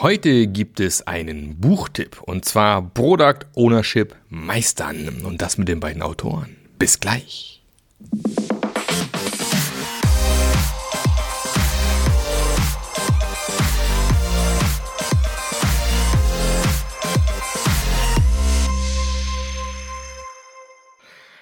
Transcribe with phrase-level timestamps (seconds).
[0.00, 6.02] Heute gibt es einen Buchtipp und zwar Product Ownership Meistern und das mit den beiden
[6.02, 6.56] Autoren.
[6.78, 7.64] Bis gleich.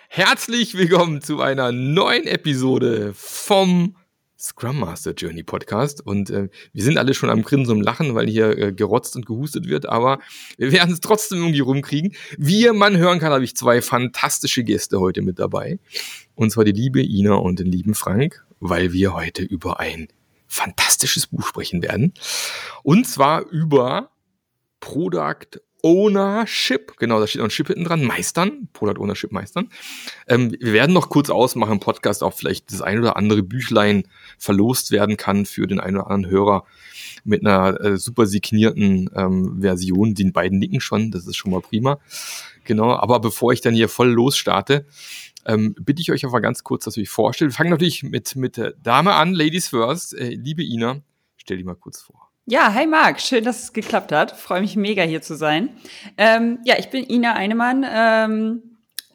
[0.09, 3.97] Herzlich willkommen zu einer neuen Episode vom
[4.47, 6.07] Scrum Master Journey Podcast.
[6.07, 9.27] Und äh, wir sind alle schon am Grinsen und Lachen, weil hier äh, gerotzt und
[9.27, 10.21] gehustet wird, aber
[10.57, 12.15] wir werden es trotzdem irgendwie rumkriegen.
[12.39, 15.79] Wie man hören kann, habe ich zwei fantastische Gäste heute mit dabei.
[16.35, 20.09] Und zwar die liebe Ina und den lieben Frank, weil wir heute über ein
[20.47, 22.15] fantastisches Buch sprechen werden.
[22.83, 24.11] Und zwar über
[24.81, 29.69] Product Ownership, genau, da steht noch ein Chip hinten dran, Meistern, Product Ownership Meistern.
[30.27, 34.91] Ähm, wir werden noch kurz ausmachen Podcast, auch vielleicht das ein oder andere Büchlein verlost
[34.91, 36.65] werden kann für den einen oder anderen Hörer
[37.25, 40.15] mit einer äh, super signierten ähm, Version.
[40.15, 41.99] Die beiden nicken schon, das ist schon mal prima.
[42.65, 44.87] Genau, aber bevor ich dann hier voll losstarte,
[45.45, 47.53] ähm, bitte ich euch einfach ganz kurz, dass ihr euch vorstellt.
[47.53, 50.15] Wir fangen natürlich mit, mit der Dame an, Ladies first.
[50.15, 51.03] Äh, liebe Ina,
[51.37, 52.26] stell dich mal kurz vor.
[52.49, 54.31] Ja, hi Marc, schön, dass es geklappt hat.
[54.31, 55.71] Freue mich mega hier zu sein.
[56.17, 58.63] Ähm, ja, ich bin Ina Einemann, ähm,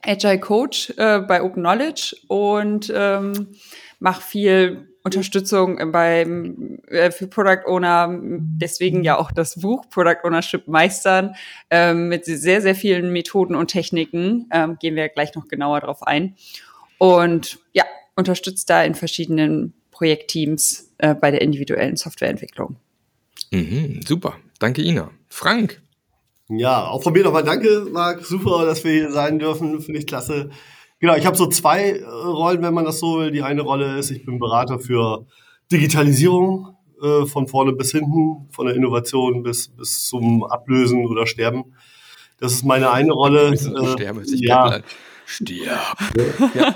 [0.02, 3.56] Agile Coach äh, bei Open Knowledge und ähm,
[4.00, 10.68] mache viel Unterstützung beim äh, für Product Owner, deswegen ja auch das Buch Product Ownership
[10.68, 11.34] Meistern
[11.70, 16.04] ähm, mit sehr sehr vielen Methoden und Techniken ähm, gehen wir gleich noch genauer drauf
[16.04, 16.36] ein
[16.98, 17.86] und ja
[18.18, 22.76] unterstützt da in verschiedenen Projektteams äh, bei der individuellen Softwareentwicklung.
[23.52, 24.38] Mhm, super.
[24.59, 25.11] Danke, Ina.
[25.30, 25.81] Frank.
[26.49, 28.25] Ja, auch von mir nochmal danke, Marc.
[28.25, 29.81] Super, dass wir hier sein dürfen.
[29.81, 30.49] Finde ich klasse.
[30.99, 33.31] Genau, ich habe so zwei äh, Rollen, wenn man das so will.
[33.31, 35.25] Die eine Rolle ist, ich bin Berater für
[35.72, 41.73] Digitalisierung äh, von vorne bis hinten, von der Innovation bis, bis zum Ablösen oder Sterben.
[42.39, 43.53] Das ist meine eine Rolle.
[43.53, 44.81] Äh, sterben, ja.
[45.25, 45.69] Stirb.
[46.53, 46.75] Ja.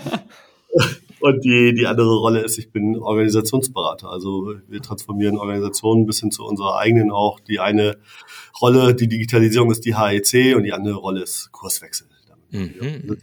[1.25, 4.09] Und die, die andere Rolle ist, ich bin Organisationsberater.
[4.11, 7.39] Also wir transformieren Organisationen bis hin zu unserer eigenen auch.
[7.39, 7.97] Die eine
[8.61, 12.05] Rolle, die Digitalisierung ist die HEC und die andere Rolle ist Kurswechsel.
[12.51, 13.17] Mhm.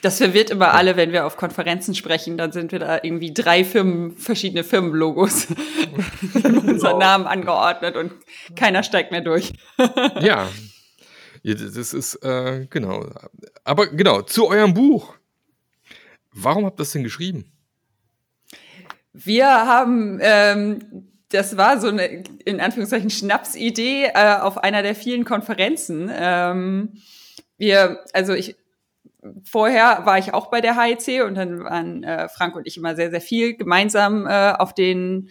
[0.00, 2.38] Das verwirrt immer alle, wenn wir auf Konferenzen sprechen.
[2.38, 5.48] Dann sind wir da irgendwie drei Firmen, verschiedene Firmenlogos
[6.44, 8.10] in unseren Namen angeordnet und
[8.56, 9.52] keiner steigt mehr durch.
[10.22, 10.48] ja.
[11.44, 13.04] Das ist, äh, genau.
[13.64, 15.14] Aber genau, zu eurem Buch.
[16.32, 17.52] Warum habt ihr das denn geschrieben?
[19.12, 25.24] Wir haben, ähm, das war so eine, in Anführungszeichen, Schnapsidee äh, auf einer der vielen
[25.24, 26.10] Konferenzen.
[26.12, 26.94] Ähm,
[27.58, 28.56] wir, also ich,
[29.44, 32.96] vorher war ich auch bei der HEC und dann waren äh, Frank und ich immer
[32.96, 35.28] sehr, sehr viel gemeinsam äh, auf den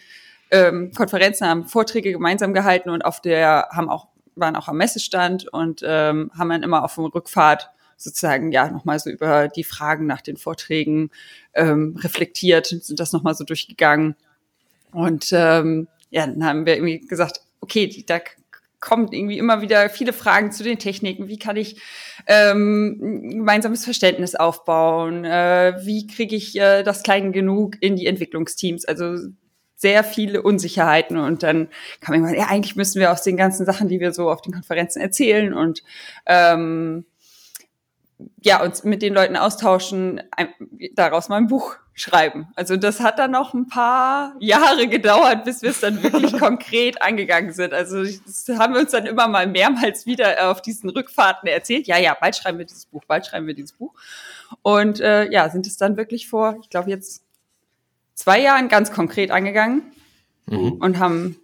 [0.52, 5.52] ähm, Konferenzen, haben Vorträge gemeinsam gehalten und auf der, haben auch, waren auch am Messestand
[5.52, 10.06] und ähm, haben dann immer auf dem Rückfahrt sozusagen ja nochmal so über die Fragen
[10.06, 11.12] nach den Vorträgen
[11.54, 14.16] ähm, reflektiert, sind das nochmal so durchgegangen.
[14.92, 18.20] Und ähm, ja, dann haben wir irgendwie gesagt, okay, da
[18.80, 21.28] kommt irgendwie immer wieder viele Fragen zu den Techniken.
[21.28, 21.80] Wie kann ich
[22.28, 22.98] ähm,
[23.30, 25.24] gemeinsames Verständnis aufbauen?
[25.24, 28.86] Äh, wie kriege ich äh, das klein genug in die Entwicklungsteams?
[28.86, 29.30] Also
[29.76, 31.70] sehr viele Unsicherheiten und dann
[32.02, 34.54] kam irgendwann, ja, eigentlich müssen wir aus den ganzen Sachen, die wir so auf den
[34.54, 35.82] Konferenzen erzählen und
[36.28, 37.06] ähm,
[38.42, 40.22] ja, uns mit den Leuten austauschen,
[40.94, 42.48] daraus mal ein Buch schreiben.
[42.56, 47.02] Also das hat dann noch ein paar Jahre gedauert, bis wir es dann wirklich konkret
[47.02, 47.74] angegangen sind.
[47.74, 51.88] Also das haben wir uns dann immer mal mehrmals wieder auf diesen Rückfahrten erzählt.
[51.88, 53.94] Ja, ja, bald schreiben wir dieses Buch, bald schreiben wir dieses Buch.
[54.62, 57.24] Und äh, ja, sind es dann wirklich vor, ich glaube jetzt
[58.16, 59.92] zwei Jahren ganz konkret angegangen
[60.46, 60.74] mhm.
[60.74, 61.38] und haben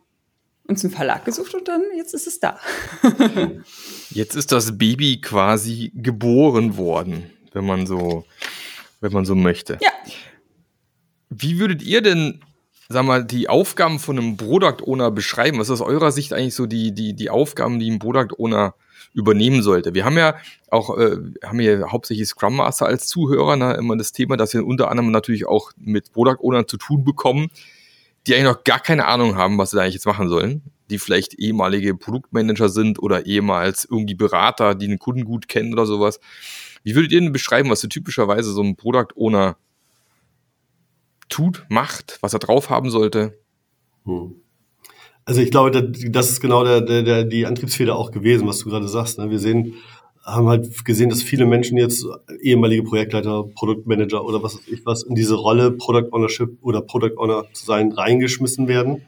[0.67, 2.59] uns einen Verlag gesucht und dann jetzt ist es da.
[4.09, 8.25] jetzt ist das Baby quasi geboren worden, wenn man so,
[9.01, 9.77] wenn man so möchte.
[9.81, 9.89] Ja.
[11.29, 12.41] Wie würdet ihr denn,
[12.89, 15.59] sag mal, die Aufgaben von einem Product Owner beschreiben?
[15.59, 18.75] Was ist aus eurer Sicht eigentlich so die, die, die Aufgaben, die ein Product Owner
[19.13, 19.93] übernehmen sollte?
[19.93, 20.35] Wir haben ja
[20.69, 24.65] auch, äh, haben hier hauptsächlich Scrum Master als Zuhörer, ne, immer das Thema, dass wir
[24.65, 27.49] unter anderem natürlich auch mit Product Ownern zu tun bekommen
[28.27, 30.99] die eigentlich noch gar keine Ahnung haben, was sie da eigentlich jetzt machen sollen, die
[30.99, 36.19] vielleicht ehemalige Produktmanager sind oder ehemals irgendwie Berater, die den Kunden gut kennen oder sowas.
[36.83, 39.57] Wie würdet ihr denn beschreiben, was so typischerweise so ein Product Owner
[41.29, 43.37] tut, macht, was er drauf haben sollte?
[44.05, 44.35] Hm.
[45.25, 48.69] Also ich glaube, das ist genau der, der, der, die Antriebsfeder auch gewesen, was du
[48.69, 49.19] gerade sagst.
[49.19, 49.29] Ne?
[49.29, 49.73] Wir sehen
[50.27, 52.05] haben halt gesehen, dass viele Menschen jetzt
[52.41, 57.13] ehemalige Projektleiter, Produktmanager oder was weiß ich was in diese Rolle Product Ownership oder Product
[57.17, 59.03] Owner zu sein reingeschmissen werden,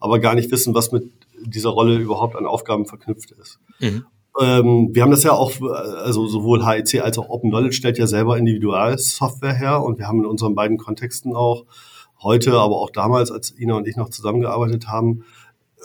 [0.00, 1.10] aber gar nicht wissen, was mit
[1.44, 3.60] dieser Rolle überhaupt an Aufgaben verknüpft ist.
[3.80, 4.06] Mhm.
[4.40, 8.06] Ähm, wir haben das ja auch, also sowohl HEC als auch Open Knowledge stellt ja
[8.06, 11.66] selber Individualsoftware her und wir haben in unseren beiden Kontexten auch
[12.22, 15.24] heute, aber auch damals, als Ina und ich noch zusammengearbeitet haben,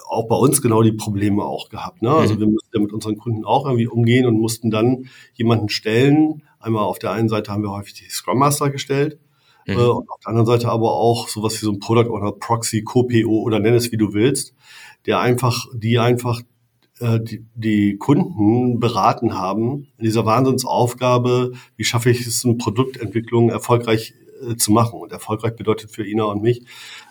[0.08, 2.02] auch bei uns genau die Probleme auch gehabt.
[2.02, 2.12] Ne?
[2.12, 2.40] Also mhm.
[2.40, 6.44] wir mussten ja mit unseren Kunden auch irgendwie umgehen und mussten dann jemanden stellen.
[6.60, 9.20] Einmal auf der einen Seite haben wir häufig die Scrum Master gestellt
[9.66, 9.74] mhm.
[9.74, 12.84] äh, und auf der anderen Seite aber auch sowas wie so ein Product oder Proxy,
[12.84, 14.54] Co-PO oder nenn es wie du willst,
[15.06, 16.42] der einfach, die einfach
[17.00, 23.50] äh, die, die Kunden beraten haben in dieser Wahnsinnsaufgabe, wie schaffe ich es, eine Produktentwicklung
[23.50, 25.00] erfolgreich äh, zu machen.
[25.00, 26.64] Und erfolgreich bedeutet für Ina und mich,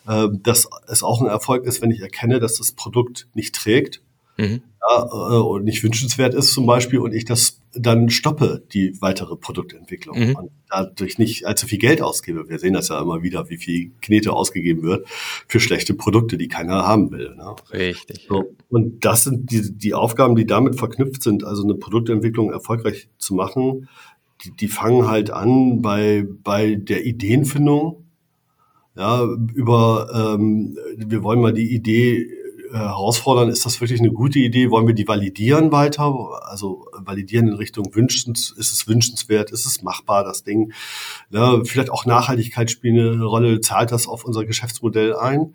[0.07, 4.03] äh, dass es auch ein Erfolg ist, wenn ich erkenne, dass das Produkt nicht trägt
[4.37, 4.63] mhm.
[4.89, 9.37] ja, äh, und nicht wünschenswert ist zum Beispiel und ich das dann stoppe, die weitere
[9.37, 10.37] Produktentwicklung mhm.
[10.37, 12.49] und dadurch nicht allzu viel Geld ausgebe.
[12.49, 15.07] Wir sehen das ja immer wieder, wie viel Knete ausgegeben wird
[15.47, 17.35] für schlechte Produkte, die keiner haben will.
[17.37, 17.55] Ne?
[17.73, 18.27] Richtig.
[18.29, 18.55] So.
[18.69, 23.35] Und das sind die, die Aufgaben, die damit verknüpft sind, also eine Produktentwicklung erfolgreich zu
[23.35, 23.89] machen,
[24.45, 28.05] die, die fangen halt an bei, bei der Ideenfindung.
[28.95, 29.25] Ja,
[29.55, 32.23] über, ähm, wir wollen mal die Idee
[32.73, 34.71] äh, herausfordern, ist das wirklich eine gute Idee?
[34.71, 36.15] Wollen wir die validieren weiter?
[36.43, 40.73] Also validieren in Richtung wünschens, ist es wünschenswert, ist es machbar, das Ding?
[41.31, 45.55] Ja, vielleicht auch Nachhaltigkeit spielt eine Rolle, zahlt das auf unser Geschäftsmodell ein?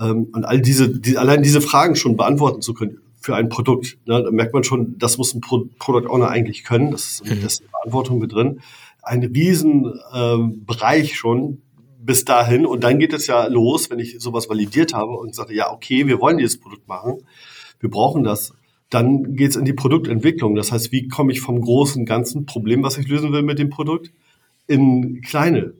[0.00, 3.98] Ähm, und all diese, die, allein diese Fragen schon beantworten zu können, für ein Produkt.
[4.06, 4.22] Ne?
[4.22, 6.90] Da merkt man schon, das muss ein Pro Product Owner eigentlich können.
[6.90, 7.44] Das ist, mhm.
[7.44, 8.60] ist Verantwortung mit drin.
[9.02, 11.62] Ein riesen ähm, Bereich schon
[12.00, 12.66] bis dahin.
[12.66, 16.06] Und dann geht es ja los, wenn ich sowas validiert habe und sage, ja, okay,
[16.06, 17.18] wir wollen dieses Produkt machen.
[17.80, 18.52] Wir brauchen das.
[18.90, 20.54] Dann geht es in die Produktentwicklung.
[20.54, 23.68] Das heißt, wie komme ich vom großen, ganzen Problem, was ich lösen will mit dem
[23.68, 24.10] Produkt,
[24.66, 25.74] in kleine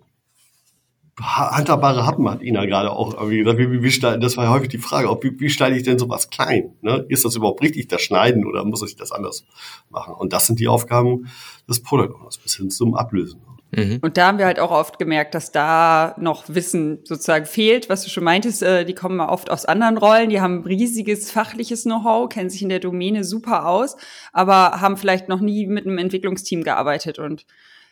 [1.20, 3.58] handhabbare Happen hat Ina gerade auch irgendwie gesagt.
[3.58, 5.98] Wie, wie, wie, das war ja häufig die Frage, ob, wie, wie schneide ich denn
[5.98, 6.74] sowas klein?
[6.80, 7.04] Ne?
[7.08, 9.44] Ist das überhaupt richtig, das Schneiden, oder muss ich das anders
[9.90, 10.14] machen?
[10.14, 11.28] Und das sind die Aufgaben
[11.68, 13.40] des Product Owners bis hin zum Ablösen.
[13.70, 13.98] Mhm.
[14.00, 18.02] Und da haben wir halt auch oft gemerkt, dass da noch Wissen sozusagen fehlt, was
[18.02, 22.28] du schon meintest, äh, die kommen oft aus anderen Rollen, die haben riesiges fachliches Know-how,
[22.28, 23.96] kennen sich in der Domäne super aus,
[24.32, 27.44] aber haben vielleicht noch nie mit einem Entwicklungsteam gearbeitet und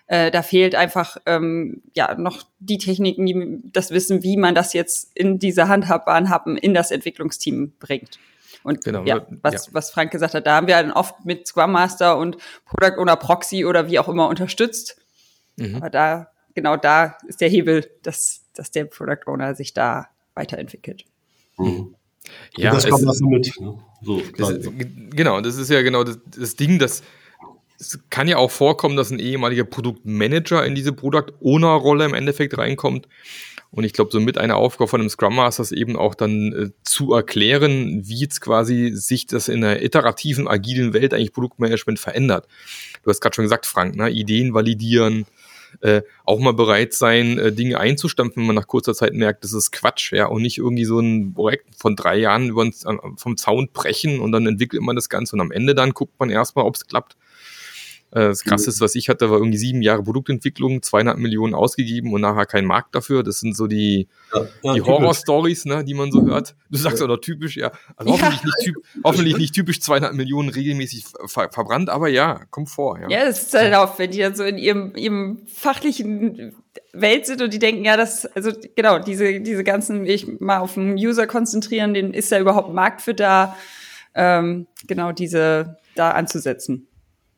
[0.09, 4.73] äh, da fehlt einfach ähm, ja noch die Techniken, die, das Wissen, wie man das
[4.73, 8.19] jetzt in diese handhabbaren Happen in das Entwicklungsteam bringt.
[8.63, 9.75] Und genau, ja, was, ja.
[9.75, 13.17] was Frank gesagt hat, da haben wir dann oft mit Scrum Master und Product Owner
[13.17, 14.97] Proxy oder wie auch immer unterstützt.
[15.57, 15.77] Mhm.
[15.77, 21.05] Aber da, genau da ist der Hebel, dass, dass der Product Owner sich da weiterentwickelt.
[21.59, 21.95] Mhm.
[22.57, 23.53] Ja, das kommt also mit.
[23.61, 23.79] Ne?
[24.03, 24.69] So, das,
[25.11, 27.03] genau, das ist ja genau das, das Ding, dass
[27.79, 32.15] es kann ja auch vorkommen, dass ein ehemaliger Produktmanager in diese Product Owner Rolle im
[32.15, 33.09] Endeffekt reinkommt.
[33.71, 36.53] Und ich glaube, so mit einer Aufgabe von einem Scrum Master ist eben auch dann
[36.53, 41.99] äh, zu erklären, wie jetzt quasi sich das in einer iterativen, agilen Welt eigentlich Produktmanagement
[41.99, 42.47] verändert.
[43.03, 44.09] Du hast gerade schon gesagt, Frank, ne?
[44.09, 45.27] Ideen validieren,
[45.81, 49.53] äh, auch mal bereit sein, äh, Dinge einzustampfen, wenn man nach kurzer Zeit merkt, das
[49.53, 52.71] ist Quatsch, ja, und nicht irgendwie so ein Projekt von drei Jahren über,
[53.17, 56.31] vom Zaun brechen und dann entwickelt man das Ganze und am Ende dann guckt man
[56.31, 57.17] erstmal, ob es klappt.
[58.13, 62.21] Äh, das krasseste, was ich hatte, war irgendwie sieben Jahre Produktentwicklung, zweieinhalb Millionen ausgegeben und
[62.21, 63.23] nachher kein Markt dafür.
[63.23, 66.55] Das sind so die, ja, ja, die Horror-Stories, ne, die man so hört.
[66.71, 67.05] Du sagst ja.
[67.05, 67.73] auch noch typisch, ja.
[67.97, 72.71] Also hoffentlich, Nicht typ, hoffentlich nicht typisch zweieinhalb Millionen regelmäßig ver verbrannt, aber ja, kommt
[72.71, 72.99] vor.
[73.01, 76.55] Ja, ja das ist halt auch, wenn die dann so in ihrem, ihrem fachlichen
[76.93, 80.75] Welt sind und die denken, ja, das, also genau, diese, diese ganzen, ich mal auf
[80.75, 83.57] den User konzentrieren, den ist da überhaupt Markt für da,
[84.15, 86.87] ähm, genau diese da anzusetzen.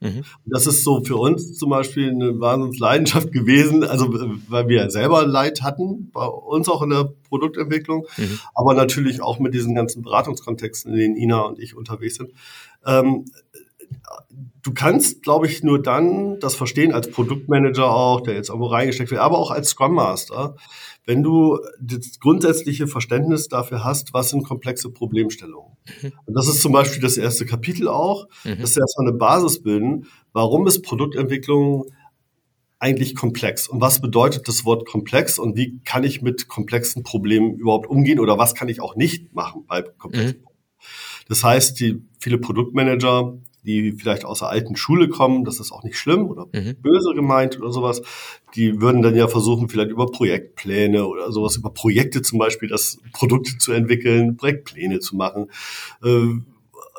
[0.00, 0.24] Mhm.
[0.44, 4.08] Das ist so für uns zum Beispiel eine Wahnsinnsleidenschaft gewesen, also
[4.48, 8.38] weil wir selber Leid hatten, bei uns auch in der Produktentwicklung, mhm.
[8.54, 12.30] aber natürlich auch mit diesen ganzen Beratungskontexten, in denen Ina und ich unterwegs sind.
[12.86, 13.24] Ähm,
[14.62, 19.10] du kannst, glaube ich, nur dann das verstehen als Produktmanager auch, der jetzt irgendwo reingesteckt
[19.10, 20.56] wird, aber auch als Scrum Master,
[21.08, 25.72] wenn du das grundsätzliche Verständnis dafür hast, was sind komplexe Problemstellungen.
[26.02, 26.12] Mhm.
[26.26, 28.60] Und das ist zum Beispiel das erste Kapitel auch, mhm.
[28.60, 31.86] dass wir erstmal eine Basis bilden, warum ist Produktentwicklung
[32.78, 37.54] eigentlich komplex und was bedeutet das Wort komplex und wie kann ich mit komplexen Problemen
[37.54, 40.42] überhaupt umgehen oder was kann ich auch nicht machen bei komplexen mhm.
[40.42, 40.58] Problemen.
[41.30, 43.38] Das heißt, die viele Produktmanager
[43.68, 46.76] die vielleicht aus der alten Schule kommen, das ist auch nicht schlimm oder mhm.
[46.80, 48.02] böse gemeint oder sowas,
[48.54, 52.98] die würden dann ja versuchen, vielleicht über Projektpläne oder sowas, über Projekte zum Beispiel, das
[53.12, 55.50] Produkte zu entwickeln, Projektpläne zu machen.
[56.02, 56.40] Äh,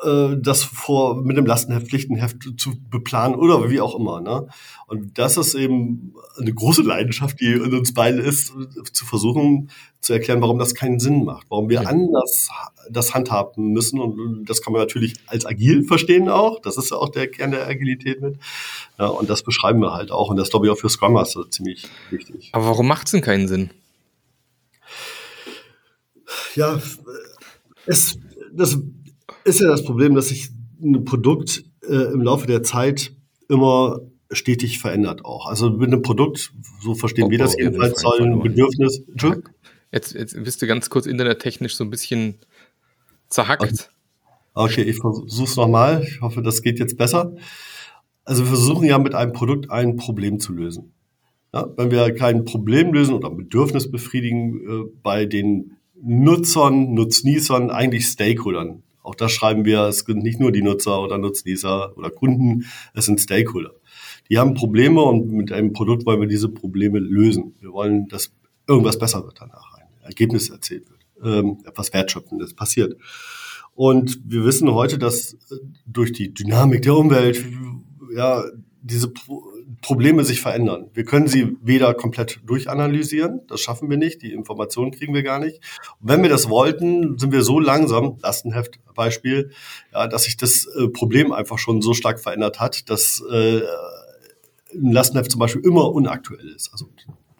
[0.02, 4.20] äh, das vor mit dem Lastenheft, Pflichtenheft zu beplanen oder wie auch immer.
[4.20, 4.46] Ne?
[4.86, 8.52] Und das ist eben eine große Leidenschaft, die in uns beiden ist,
[8.92, 12.48] zu versuchen zu erklären, warum das keinen Sinn macht, warum wir anders
[12.90, 14.00] das handhaben müssen.
[14.00, 16.60] Und das kann man natürlich als agil verstehen auch.
[16.60, 18.38] Das ist ja auch der Kern der Agilität mit.
[18.98, 20.30] Ja, und das beschreiben wir halt auch.
[20.30, 22.50] Und das glaube ich auch für Scrum Master ziemlich wichtig.
[22.52, 23.70] Aber warum macht es denn keinen Sinn?
[26.54, 26.80] Ja,
[27.86, 28.18] es,
[28.52, 28.78] das
[29.56, 30.50] ist ja das Problem, dass sich
[30.82, 33.12] ein Produkt äh, im Laufe der Zeit
[33.48, 35.46] immer stetig verändert auch.
[35.46, 36.52] Also mit einem Produkt,
[36.82, 39.02] so verstehen oh, wir das oh, jedenfalls, soll ein Bedürfnis.
[39.92, 42.36] Jetzt, jetzt bist du ganz kurz internettechnisch so ein bisschen
[43.28, 43.90] zerhackt.
[44.54, 46.04] Okay, ich versuche es nochmal.
[46.04, 47.34] Ich hoffe, das geht jetzt besser.
[48.24, 50.92] Also wir versuchen ja mit einem Produkt ein Problem zu lösen.
[51.52, 57.70] Ja, wenn wir kein Problem lösen oder ein Bedürfnis befriedigen äh, bei den Nutzern, Nutznießern,
[57.70, 62.10] eigentlich Stakeholdern, auch das schreiben wir, es sind nicht nur die Nutzer oder Nutznießer oder
[62.10, 63.72] Kunden, es sind Stakeholder.
[64.30, 67.56] Die haben Probleme und mit einem Produkt wollen wir diese Probleme lösen.
[67.58, 68.32] Wir wollen, dass
[68.68, 72.96] irgendwas besser wird danach, ein Ergebnis erzielt wird, ähm, etwas Wertschöpfendes passiert.
[73.74, 77.44] Und wir wissen heute, dass äh, durch die Dynamik der Umwelt
[78.14, 78.44] ja
[78.80, 79.12] diese
[79.82, 80.90] Probleme sich verändern.
[80.94, 85.38] Wir können sie weder komplett durchanalysieren, das schaffen wir nicht, die Informationen kriegen wir gar
[85.38, 85.60] nicht.
[86.00, 89.50] Und wenn wir das wollten, sind wir so langsam, Lastenheft Beispiel,
[89.92, 93.60] ja, dass sich das äh, Problem einfach schon so stark verändert hat, dass äh,
[94.74, 96.70] ein Lastenheft zum Beispiel immer unaktuell ist.
[96.72, 96.86] Also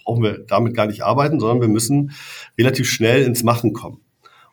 [0.05, 2.13] brauchen wir damit gar nicht arbeiten, sondern wir müssen
[2.59, 4.01] relativ schnell ins Machen kommen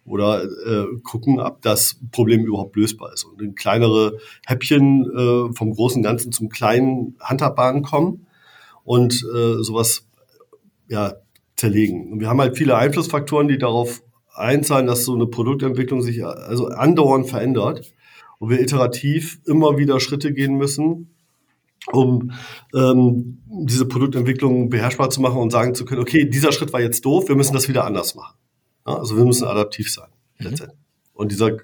[0.08, 3.26] oder äh, gucken, ob das Problem überhaupt lösbar ist.
[3.26, 8.26] Und in kleinere Häppchen äh, vom großen Ganzen zum kleinen handhabbaren kommen
[8.84, 10.08] und äh, sowas
[10.88, 11.16] ja,
[11.58, 12.12] zerlegen.
[12.14, 14.02] Und wir haben halt viele Einflussfaktoren, die darauf
[14.34, 17.94] einzahlen, dass so eine Produktentwicklung sich also andauernd verändert
[18.40, 21.16] und wir iterativ immer wieder Schritte gehen müssen,
[21.92, 22.32] um
[22.74, 27.04] ähm, diese Produktentwicklung beherrschbar zu machen und sagen zu können, okay, dieser Schritt war jetzt
[27.04, 28.38] doof, wir müssen das wieder anders machen.
[28.96, 30.10] Also wir müssen adaptiv sein.
[30.40, 30.56] Mhm.
[31.14, 31.58] Und dieser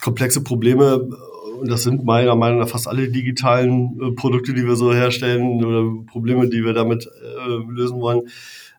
[0.00, 1.08] komplexe Probleme,
[1.60, 5.64] und das sind meiner Meinung nach fast alle digitalen äh, Produkte, die wir so herstellen
[5.64, 8.28] oder Probleme, die wir damit äh, lösen wollen,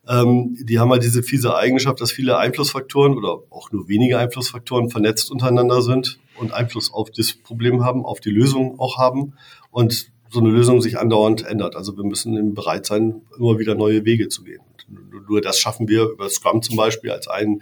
[0.08, 4.90] ähm, die haben halt diese fiese Eigenschaft, dass viele Einflussfaktoren oder auch nur wenige Einflussfaktoren
[4.90, 9.34] vernetzt untereinander sind und Einfluss auf das Problem haben, auf die Lösung auch haben
[9.72, 11.76] und so eine Lösung sich andauernd ändert.
[11.76, 14.62] Also wir müssen bereit sein, immer wieder neue Wege zu gehen.
[14.88, 17.62] Nur das schaffen wir über Scrum zum Beispiel als ein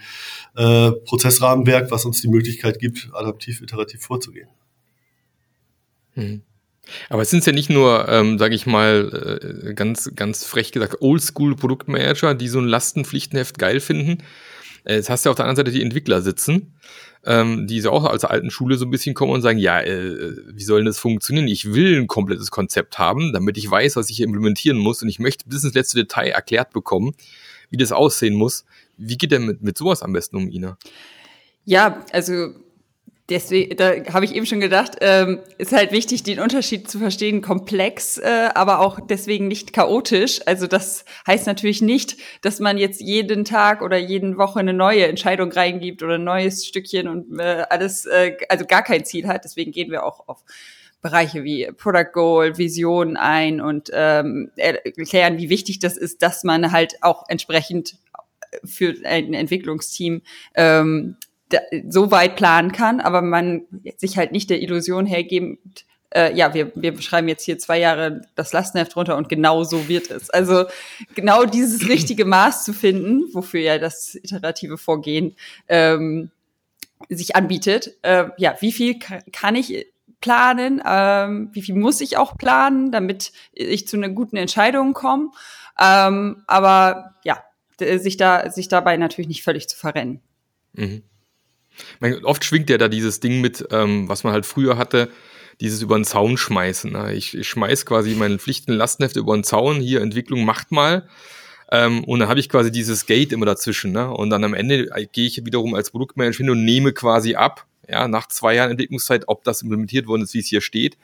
[0.56, 4.50] äh, Prozessrahmenwerk, was uns die Möglichkeit gibt, adaptiv, iterativ vorzugehen.
[6.14, 6.44] Hm.
[7.10, 11.02] Aber es sind ja nicht nur, ähm, sage ich mal, äh, ganz, ganz frech gesagt,
[11.02, 14.24] Oldschool-Produktmanager, die so ein Lastenpflichtenheft geil finden.
[14.86, 16.74] Äh, jetzt hast du auf der anderen Seite die Entwickler sitzen,
[17.26, 20.36] ähm, die so auch als alten Schule so ein bisschen kommen und sagen, ja, äh,
[20.48, 21.48] wie soll denn das funktionieren?
[21.48, 25.10] Ich will ein komplettes Konzept haben, damit ich weiß, was ich hier implementieren muss und
[25.10, 27.14] ich möchte bis ins letzte Detail erklärt bekommen,
[27.70, 28.66] wie das aussehen muss.
[28.98, 30.78] Wie geht der mit, mit sowas am besten um, Ina?
[31.66, 32.54] Ja, also
[33.28, 37.42] Deswegen, da habe ich eben schon gedacht, ähm, ist halt wichtig, den Unterschied zu verstehen,
[37.42, 40.42] komplex, äh, aber auch deswegen nicht chaotisch.
[40.46, 45.08] Also das heißt natürlich nicht, dass man jetzt jeden Tag oder jeden Woche eine neue
[45.08, 49.44] Entscheidung reingibt oder ein neues Stückchen und äh, alles, äh, also gar kein Ziel hat.
[49.44, 50.44] Deswegen gehen wir auch auf
[51.02, 56.72] Bereiche wie Product Goal, Vision ein und ähm, erklären, wie wichtig das ist, dass man
[56.72, 57.98] halt auch entsprechend
[58.64, 60.22] für ein Entwicklungsteam
[60.54, 61.18] ähm,
[61.88, 63.66] so weit planen kann, aber man
[63.98, 65.60] sich halt nicht der Illusion hergeben,
[66.16, 69.88] äh, ja, wir, wir beschreiben jetzt hier zwei Jahre das Lastenheft runter und genau so
[69.88, 70.30] wird es.
[70.30, 70.66] Also
[71.14, 75.36] genau dieses richtige Maß zu finden, wofür ja das iterative Vorgehen
[75.68, 76.32] ähm,
[77.10, 77.98] sich anbietet.
[78.02, 78.98] Äh, ja, wie viel
[79.32, 79.88] kann ich
[80.22, 80.82] planen?
[80.86, 85.32] Ähm, wie viel muss ich auch planen, damit ich zu einer guten Entscheidung komme?
[85.80, 87.44] Ähm, aber ja,
[87.78, 90.22] sich da sich dabei natürlich nicht völlig zu verrennen.
[90.74, 91.04] Mhm.
[92.00, 95.10] Meine, oft schwingt ja da dieses Ding mit, ähm, was man halt früher hatte,
[95.62, 96.92] dieses über den Zaun schmeißen.
[96.92, 97.14] Ne?
[97.14, 101.08] Ich, ich schmeiß quasi meine Pflichten Lastenhefte über den Zaun, hier Entwicklung macht mal.
[101.72, 103.92] Ähm, und dann habe ich quasi dieses Gate immer dazwischen.
[103.92, 104.10] Ne?
[104.10, 107.66] Und dann am Ende äh, gehe ich wiederum als Produktmanager hin und nehme quasi ab,
[107.88, 110.98] ja, nach zwei Jahren Entwicklungszeit, ob das implementiert worden ist, wie es hier steht.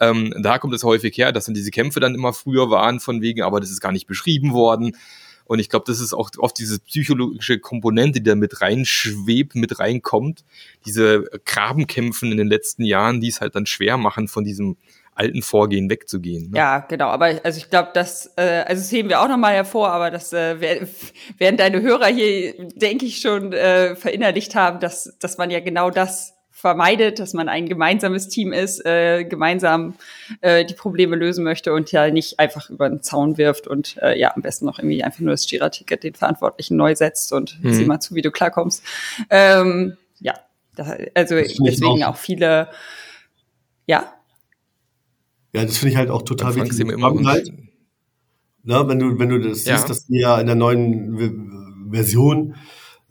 [0.00, 3.22] Ähm, da kommt es häufig her, dass dann diese Kämpfe dann immer früher waren, von
[3.22, 4.96] wegen, aber das ist gar nicht beschrieben worden.
[5.46, 9.78] Und ich glaube, das ist auch oft diese psychologische Komponente, die da mit reinschwebt, mit
[9.78, 10.44] reinkommt.
[10.84, 14.76] Diese Grabenkämpfen in den letzten Jahren, die es halt dann schwer machen, von diesem
[15.16, 16.50] alten Vorgehen wegzugehen.
[16.50, 16.58] Ne?
[16.58, 17.06] Ja, genau.
[17.06, 20.32] Aber also ich glaube, das, äh, also das heben wir auch nochmal hervor, aber das
[20.32, 20.60] äh,
[21.38, 25.90] werden deine Hörer hier, denke ich, schon äh, verinnerlicht haben, dass, dass man ja genau
[25.90, 26.35] das
[26.66, 29.94] vermeidet, dass man ein gemeinsames Team ist, äh, gemeinsam
[30.40, 34.18] äh, die Probleme lösen möchte und ja nicht einfach über den Zaun wirft und äh,
[34.18, 37.72] ja am besten noch irgendwie einfach nur das Jira-Ticket den Verantwortlichen neu setzt und mhm.
[37.72, 38.82] sieh mal zu, wie du klarkommst.
[39.30, 40.34] Ähm, ja,
[40.74, 42.68] da, also deswegen auch, auch viele,
[43.86, 44.12] ja.
[45.54, 46.84] Ja, das finde ich halt auch total wichtig.
[47.24, 47.52] Halt,
[48.64, 49.76] ne, wenn du, wenn du das ja.
[49.76, 52.56] siehst, dass wir ja in der neuen Version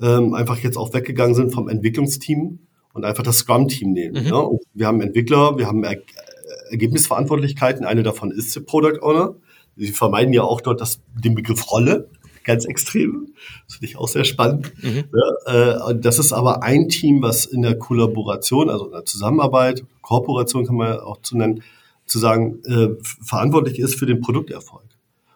[0.01, 2.59] ähm, einfach jetzt auch weggegangen sind vom Entwicklungsteam
[2.95, 4.23] und einfach das Scrum-Team nehmen.
[4.23, 4.29] Mhm.
[4.29, 4.59] Ne?
[4.73, 5.97] wir haben Entwickler, wir haben er
[6.71, 7.83] Ergebnisverantwortlichkeit.
[7.83, 9.35] Eine davon ist der Product Owner.
[9.75, 12.09] Sie vermeiden ja auch dort das, den Begriff Rolle
[12.45, 13.33] ganz extrem.
[13.67, 14.71] Das finde ich auch sehr spannend.
[14.81, 15.03] Mhm.
[15.13, 19.83] Ja, äh, das ist aber ein Team, was in der Kollaboration, also in der Zusammenarbeit,
[20.01, 21.63] Kooperation kann man auch zu nennen,
[22.05, 24.85] zu sagen, äh, verantwortlich ist für den Produkterfolg.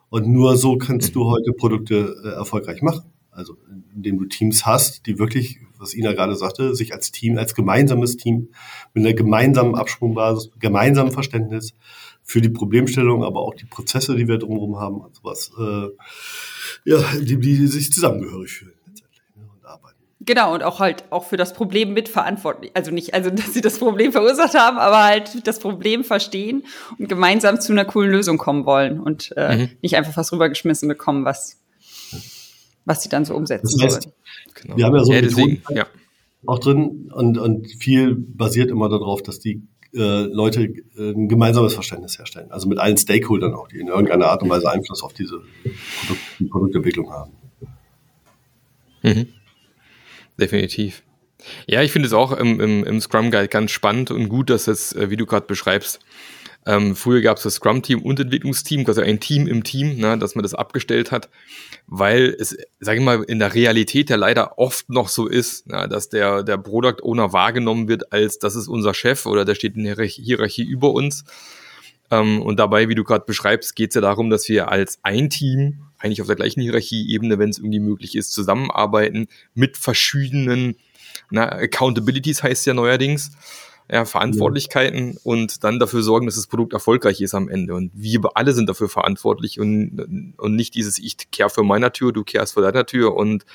[0.10, 1.14] Und nur so kannst mhm.
[1.20, 3.04] du heute Produkte äh, erfolgreich machen.
[3.32, 3.58] Also
[3.94, 8.18] indem du Teams hast, die wirklich, was Ina gerade sagte, sich als Team, als gemeinsames
[8.18, 8.50] Team
[8.94, 11.74] mit einer gemeinsamen Absprungbasis, gemeinsamen Verständnis
[12.30, 15.88] für die Problemstellung, aber auch die Prozesse, die wir drumherum haben und sowas, äh,
[16.86, 19.98] ja, die, die sich zusammengehörig fühlen letztendlich ne, und arbeiten.
[20.20, 22.72] Genau, und auch halt auch für das Problem mitverantwortlich.
[22.76, 26.66] Also nicht, also dass sie das Problem verursacht haben, aber halt das Problem verstehen
[27.00, 29.70] und gemeinsam zu einer coolen Lösung kommen wollen und äh, mhm.
[29.82, 31.58] nicht einfach was rübergeschmissen bekommen, was,
[32.86, 34.16] was sie dann so umsetzen das heißt, sollen.
[34.62, 34.78] Genau.
[34.78, 35.88] Wir haben ja so ja, deswegen, ja.
[36.46, 39.62] auch drin und, und viel basiert immer darauf, dass die
[39.94, 40.66] äh, Leute
[40.98, 42.52] äh, ein gemeinsames Verständnis herstellen.
[42.52, 45.42] Also mit allen Stakeholdern auch, die in irgendeiner Art und Weise Einfluss auf diese
[46.02, 47.32] Produkt die Produktentwicklung haben.
[49.02, 49.28] Mhm.
[50.40, 51.04] Definitiv.
[51.68, 54.68] Ja, ich finde es auch im, im, im Scrum Guide ganz spannend und gut, dass
[54.68, 56.00] es, äh, wie du gerade beschreibst,
[56.66, 60.36] ähm, früher gab es das Scrum-Team und Entwicklungsteam, also ein Team im Team, ne, dass
[60.36, 61.30] man das abgestellt hat,
[61.88, 65.88] weil es, sage ich mal, in der Realität ja leider oft noch so ist, na,
[65.88, 69.76] dass der, der Product Owner wahrgenommen wird als, das ist unser Chef oder der steht
[69.76, 71.24] in der Hierarchie über uns.
[72.12, 75.30] Ähm, und dabei, wie du gerade beschreibst, geht es ja darum, dass wir als ein
[75.30, 80.76] Team eigentlich auf der gleichen Hierarchieebene, wenn es irgendwie möglich ist, zusammenarbeiten mit verschiedenen
[81.32, 83.32] na, Accountabilities heißt ja neuerdings
[83.92, 85.20] ja, Verantwortlichkeiten ja.
[85.24, 87.74] und dann dafür sorgen, dass das Produkt erfolgreich ist am Ende.
[87.74, 92.12] Und wir alle sind dafür verantwortlich und, und nicht dieses, ich kehr für meiner Tür,
[92.12, 93.46] du kehrst vor deiner Tür und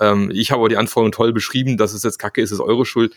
[0.00, 3.14] ähm, ich habe die Anforderungen toll beschrieben, dass es jetzt kacke ist, ist eure Schuld.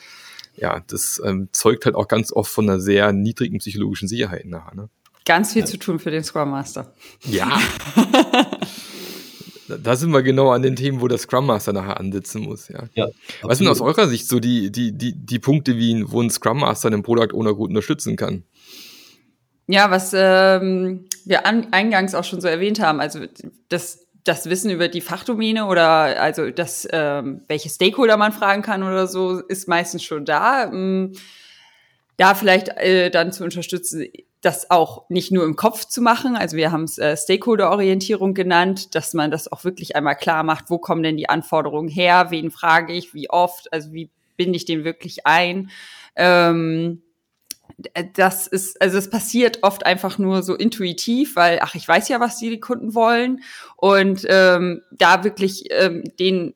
[0.56, 4.76] Ja, das ähm, zeugt halt auch ganz oft von einer sehr niedrigen psychologischen Sicherheit nachher.
[4.76, 4.90] Ne?
[5.26, 5.66] Ganz viel ja.
[5.68, 6.94] zu tun für den Scrum Master.
[7.24, 7.60] Ja.
[9.78, 12.68] Da sind wir genau an den Themen, wo der Scrum Master nachher ansitzen muss.
[12.70, 12.84] Ja.
[12.94, 13.08] ja
[13.42, 16.60] Was sind aus eurer Sicht so die, die, die, die Punkte, wie, wo ein Scrum
[16.60, 18.44] Master den Product Owner gut unterstützen kann?
[19.68, 23.20] Ja, was ähm, wir an, eingangs auch schon so erwähnt haben, also
[23.70, 28.82] das, das Wissen über die Fachdomäne oder also das, ähm, welche Stakeholder man fragen kann
[28.82, 30.64] oder so, ist meistens schon da.
[30.64, 31.14] Ähm,
[32.18, 34.08] da vielleicht äh, dann zu unterstützen,
[34.42, 38.96] das auch nicht nur im Kopf zu machen, also wir haben es äh, Stakeholder-Orientierung genannt,
[38.96, 42.50] dass man das auch wirklich einmal klar macht, wo kommen denn die Anforderungen her, wen
[42.52, 45.70] frage ich, wie oft, also wie binde ich den wirklich ein.
[46.16, 47.02] Ähm,
[48.14, 52.20] das ist, also es passiert oft einfach nur so intuitiv, weil, ach, ich weiß ja,
[52.20, 53.42] was die Kunden wollen.
[53.76, 56.54] Und ähm, da wirklich ähm, den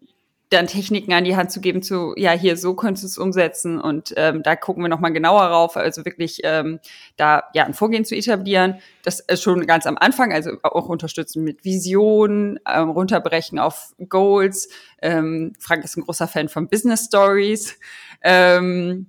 [0.54, 3.80] dann Techniken an die Hand zu geben, zu, ja, hier, so könntest du es umsetzen
[3.80, 6.80] und ähm, da gucken wir nochmal genauer rauf, also wirklich ähm,
[7.18, 11.44] da ja ein Vorgehen zu etablieren, das ist schon ganz am Anfang, also auch unterstützen
[11.44, 14.70] mit Visionen, ähm, runterbrechen auf Goals.
[15.02, 17.78] Ähm, Frank ist ein großer Fan von Business Stories.
[18.22, 19.08] Ähm,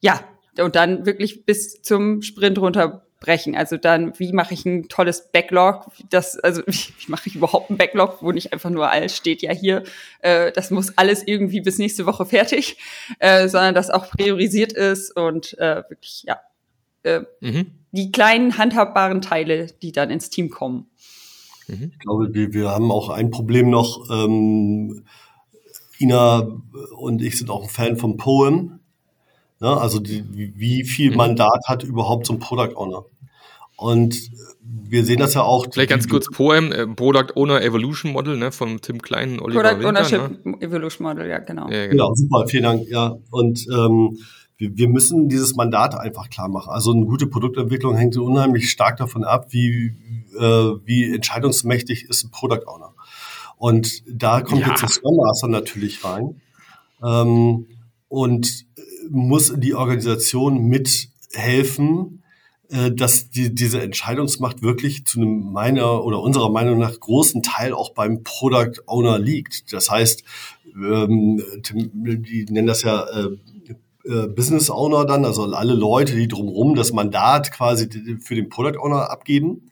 [0.00, 0.20] ja,
[0.60, 3.56] und dann wirklich bis zum Sprint runter brechen.
[3.56, 5.90] Also dann, wie mache ich ein tolles Backlog?
[6.10, 9.42] Das, also wie, wie mache ich überhaupt ein Backlog, wo nicht einfach nur alles steht,
[9.42, 9.84] ja hier,
[10.20, 12.78] äh, das muss alles irgendwie bis nächste Woche fertig,
[13.18, 16.40] äh, sondern das auch priorisiert ist und äh, wirklich, ja,
[17.02, 17.66] äh, mhm.
[17.92, 20.86] die kleinen handhabbaren Teile, die dann ins Team kommen.
[21.68, 21.92] Mhm.
[21.92, 24.10] Ich glaube, wir, wir haben auch ein Problem noch.
[24.10, 25.04] Ähm,
[26.00, 26.62] Ina
[26.96, 28.77] und ich sind auch ein Fan vom Poem.
[29.60, 29.76] Ne?
[29.76, 31.16] Also die, wie viel mhm.
[31.16, 33.04] Mandat hat überhaupt so ein Product Owner?
[33.76, 35.66] Und wir sehen das ja auch.
[35.72, 39.78] Vielleicht ganz kurz Poem, äh, Product Owner Evolution Model, ne, von Tim Klein, Oliver Product
[39.78, 40.60] Winter, Ownership ne?
[40.60, 41.70] Evolution Model, ja, genau.
[41.70, 42.08] Ja, genau.
[42.08, 42.14] genau.
[42.14, 42.88] super, vielen Dank.
[42.88, 44.18] Ja, und ähm,
[44.56, 46.70] wir, wir müssen dieses Mandat einfach klar machen.
[46.70, 49.94] Also eine gute Produktentwicklung hängt unheimlich stark davon ab, wie,
[50.36, 50.42] äh,
[50.84, 52.94] wie entscheidungsmächtig ist ein Product Owner.
[53.56, 54.70] Und da kommt ja.
[54.70, 56.40] jetzt der Scrum Master natürlich rein.
[57.02, 57.66] Ähm,
[58.08, 58.66] und
[59.10, 62.22] muss die Organisation mithelfen,
[62.70, 67.72] äh, dass die, diese Entscheidungsmacht wirklich zu einem meiner oder unserer Meinung nach großen Teil
[67.72, 69.72] auch beim Product Owner liegt.
[69.72, 70.22] Das heißt,
[70.74, 71.42] ähm,
[71.72, 73.36] die nennen das ja äh,
[74.04, 77.88] äh, Business Owner dann, also alle Leute, die drumherum das Mandat quasi
[78.20, 79.70] für den Product Owner abgeben.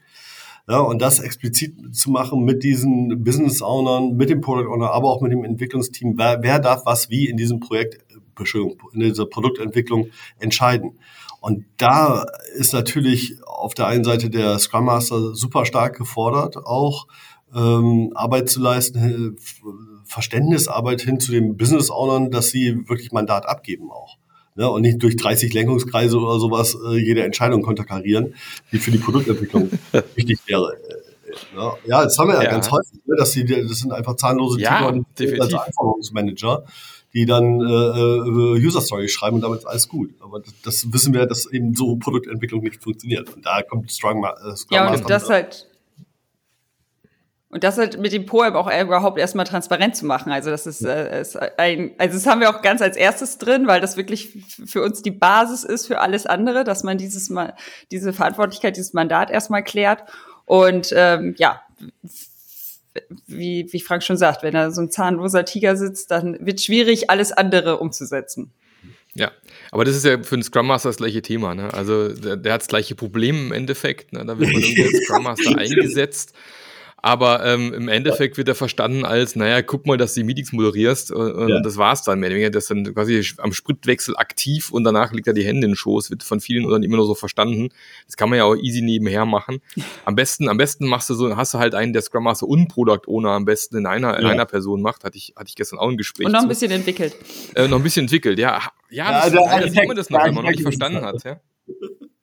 [0.68, 5.10] Ja, und das explizit zu machen mit diesen Business Ownern, mit dem Product Owner, aber
[5.10, 6.14] auch mit dem Entwicklungsteam.
[6.16, 7.98] Wer, wer darf was wie in diesem Projekt,
[8.92, 10.98] in dieser Produktentwicklung entscheiden?
[11.40, 12.24] Und da
[12.56, 17.06] ist natürlich auf der einen Seite der Scrum Master super stark gefordert, auch
[17.54, 19.36] ähm, Arbeit zu leisten,
[20.04, 24.18] Verständnisarbeit hin zu den Business Ownern, dass sie wirklich Mandat abgeben auch.
[24.58, 28.34] Ne, und nicht durch 30 Lenkungskreise oder sowas äh, jede Entscheidung konterkarieren,
[28.72, 29.70] die für die Produktentwicklung
[30.14, 30.78] wichtig wäre.
[31.54, 32.50] Ja, ja, das haben wir ja, ja.
[32.52, 36.64] ganz häufig, ne, dass die, das sind einfach zahnlose ja, Tiger als Anforderungsmanager,
[37.12, 40.10] die dann äh, äh, User Story schreiben und damit ist alles gut.
[40.20, 43.34] Aber das, das, wissen wir, dass eben so Produktentwicklung nicht funktioniert.
[43.34, 45.66] Und da kommt Strong, äh, Scrum Ja, und das halt
[47.48, 50.30] und das halt mit dem POAP auch überhaupt erstmal transparent zu machen.
[50.30, 53.66] Also das ist, äh, ist ein, also das haben wir auch ganz als erstes drin,
[53.66, 57.54] weil das wirklich für uns die Basis ist für alles andere, dass man dieses mal
[57.90, 60.02] diese Verantwortlichkeit, dieses Mandat erstmal klärt.
[60.44, 61.62] Und ähm, ja,
[63.26, 67.10] wie, wie Frank schon sagt, wenn da so ein zahnloser Tiger sitzt, dann wird schwierig,
[67.10, 68.52] alles andere umzusetzen.
[69.14, 69.32] Ja,
[69.70, 71.54] aber das ist ja für einen Scrum Master das gleiche Thema.
[71.54, 71.72] Ne?
[71.72, 74.12] Also der, der hat das gleiche Problem im Endeffekt.
[74.12, 74.24] Ne?
[74.26, 76.34] Da wird man irgendwie als Scrum Master eingesetzt
[77.06, 80.50] aber ähm, im Endeffekt wird er verstanden als, naja, guck mal, dass du die Meetings
[80.50, 81.60] moderierst und, und ja.
[81.60, 82.50] das war's dann mehr oder weniger.
[82.50, 85.76] Das ist dann quasi am Spritwechsel aktiv und danach liegt er die Hände in den
[85.76, 87.68] Schoß, wird von vielen dann immer nur so verstanden.
[88.06, 89.60] Das kann man ja auch easy nebenher machen.
[90.04, 92.66] Am besten, am besten machst du so, hast du halt einen, der Scrum Master und
[92.66, 94.18] Product Owner am besten in einer, ja.
[94.18, 95.04] in einer Person macht.
[95.04, 96.26] Hatte ich, hatte ich gestern auch ein Gespräch.
[96.26, 96.74] Und noch ein bisschen zu.
[96.74, 97.14] entwickelt.
[97.54, 98.60] Äh, noch ein bisschen entwickelt, ja.
[98.90, 101.40] Ja, ja das, ja, das, das, das noch, wenn man noch nicht verstanden hat, ja.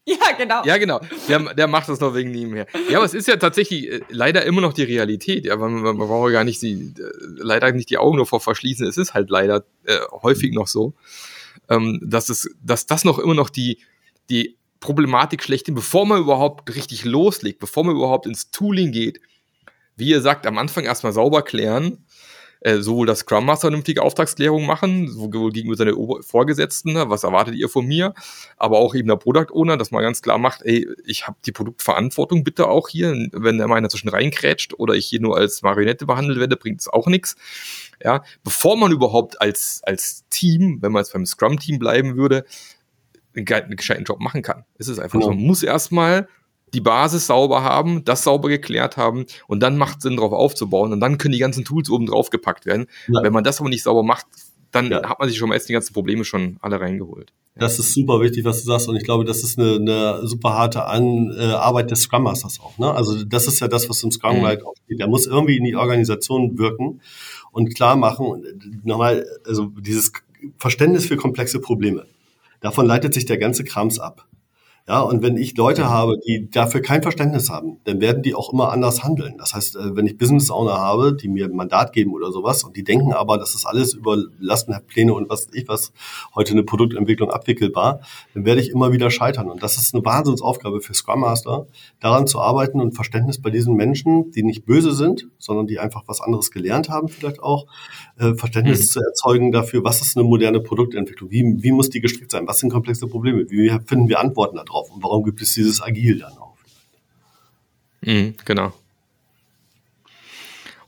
[0.07, 0.63] Ja, genau.
[0.65, 0.99] Ja, genau.
[1.29, 2.67] Der, der macht das noch wegen nebenher.
[2.89, 5.45] Ja, aber es ist ja tatsächlich äh, leider immer noch die Realität.
[5.45, 8.85] Ja, man, man, braucht gar nicht die, äh, leider nicht die Augen davor verschließen.
[8.85, 10.93] Es ist halt leider äh, häufig noch so,
[11.69, 13.79] ähm, dass es, dass das noch immer noch die,
[14.29, 19.21] die Problematik schlechthin, bevor man überhaupt richtig loslegt, bevor man überhaupt ins Tooling geht,
[19.95, 22.02] wie ihr sagt, am Anfang erstmal sauber klären,
[22.63, 27.55] äh, sowohl das Scrum Master vernünftige Auftragsklärung machen, sowohl gegenüber seine Vorgesetzten, ne, was erwartet
[27.55, 28.13] ihr von mir,
[28.57, 31.51] aber auch eben der Product Owner, dass man ganz klar macht, ey, ich habe die
[31.51, 36.05] Produktverantwortung bitte auch hier, wenn der meiner zwischen reinkrätscht oder ich hier nur als Marionette
[36.05, 37.35] behandelt werde, bringt es auch nichts.
[38.01, 42.45] Ja, bevor man überhaupt als, als Team, wenn man jetzt beim Scrum-Team bleiben würde,
[43.35, 44.63] einen, gescheiten Job machen kann.
[44.77, 46.27] Es ist einfach so, man muss erstmal
[46.73, 50.99] die Basis sauber haben, das sauber geklärt haben und dann macht Sinn, darauf aufzubauen und
[50.99, 52.87] dann können die ganzen Tools oben drauf gepackt werden.
[53.07, 53.23] Ja.
[53.23, 54.25] Wenn man das aber nicht sauber macht,
[54.71, 55.07] dann ja.
[55.07, 57.31] hat man sich schon mal jetzt die ganzen Probleme schon alle reingeholt.
[57.55, 60.53] Das ist super wichtig, was du sagst und ich glaube, das ist eine, eine super
[60.53, 62.79] harte An, äh, Arbeit des Scrum Masters auch.
[62.79, 62.91] Ne?
[62.91, 64.45] Also das ist ja das, was im Scrum mhm.
[64.45, 64.99] aufsteht.
[64.99, 67.01] Der muss irgendwie in die Organisation wirken
[67.51, 68.43] und klar machen,
[68.83, 70.11] nochmal, also dieses
[70.57, 72.07] Verständnis für komplexe Probleme.
[72.59, 74.25] Davon leitet sich der ganze Krams ab.
[74.85, 78.51] Ja, und wenn ich Leute habe, die dafür kein Verständnis haben, dann werden die auch
[78.51, 79.35] immer anders handeln.
[79.37, 82.65] Das heißt, äh, wenn ich Business Owner habe, die mir ein Mandat geben oder sowas
[82.65, 85.93] und die denken aber, das ist alles über Lastenpläne und was ich was
[86.35, 88.01] heute eine Produktentwicklung abwickelbar,
[88.33, 89.49] dann werde ich immer wieder scheitern.
[89.49, 91.67] Und das ist eine Wahnsinnsaufgabe für Scrum Master,
[92.01, 96.03] daran zu arbeiten und Verständnis bei diesen Menschen, die nicht böse sind, sondern die einfach
[96.07, 97.67] was anderes gelernt haben, vielleicht auch,
[98.19, 98.91] äh, Verständnis mhm.
[98.91, 102.59] zu erzeugen dafür, was ist eine moderne Produktentwicklung, wie, wie muss die gestrickt sein, was
[102.59, 104.89] sind komplexe Probleme, wie finden wir Antworten darauf drauf?
[104.91, 106.57] Und warum gibt es dieses Agil dann auch?
[108.01, 108.73] Mhm, genau.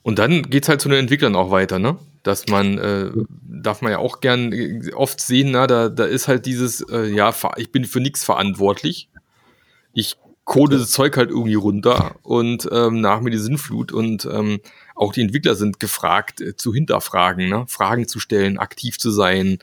[0.03, 1.97] Und dann geht es halt zu den Entwicklern auch weiter, ne?
[2.21, 6.27] Dass man, äh, darf man ja auch gern äh, oft sehen, na, da, da ist
[6.27, 9.09] halt dieses, äh, ja, ich bin für nichts verantwortlich.
[9.93, 14.59] Ich code das Zeug halt irgendwie runter und ähm, nach mir die Sinnflut und ähm,
[14.93, 17.65] auch die Entwickler sind gefragt, äh, zu hinterfragen, ne?
[17.67, 19.57] Fragen zu stellen, aktiv zu sein.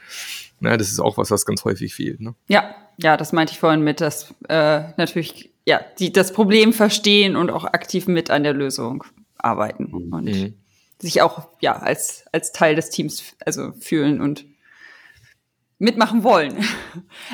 [0.58, 2.20] Na, das ist auch was, was ganz häufig fehlt.
[2.20, 2.34] Ne?
[2.48, 7.36] Ja, ja, das meinte ich vorhin mit, dass äh, natürlich ja die das Problem verstehen
[7.36, 9.04] und auch aktiv mit an der Lösung
[9.36, 10.12] arbeiten mhm.
[10.12, 10.54] und mhm.
[10.98, 14.44] sich auch ja als als Teil des Teams also fühlen und
[15.78, 16.56] mitmachen wollen.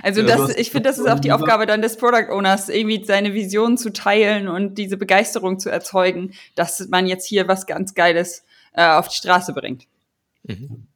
[0.03, 3.05] Also ja, das, ich finde, das ist auch die Aufgabe dann des Product Owners, irgendwie
[3.05, 7.95] seine Vision zu teilen und diese Begeisterung zu erzeugen, dass man jetzt hier was ganz
[7.95, 9.87] Geiles äh, auf die Straße bringt.
[10.45, 10.87] Mhm.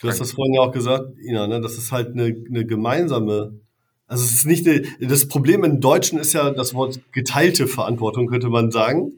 [0.00, 1.60] Du hast das vorhin ja auch gesagt, Ina, ne?
[1.60, 3.60] das ist halt eine, eine gemeinsame
[4.06, 8.26] also es ist nicht eine, das Problem im Deutschen ist ja das Wort geteilte Verantwortung,
[8.26, 9.12] könnte man sagen.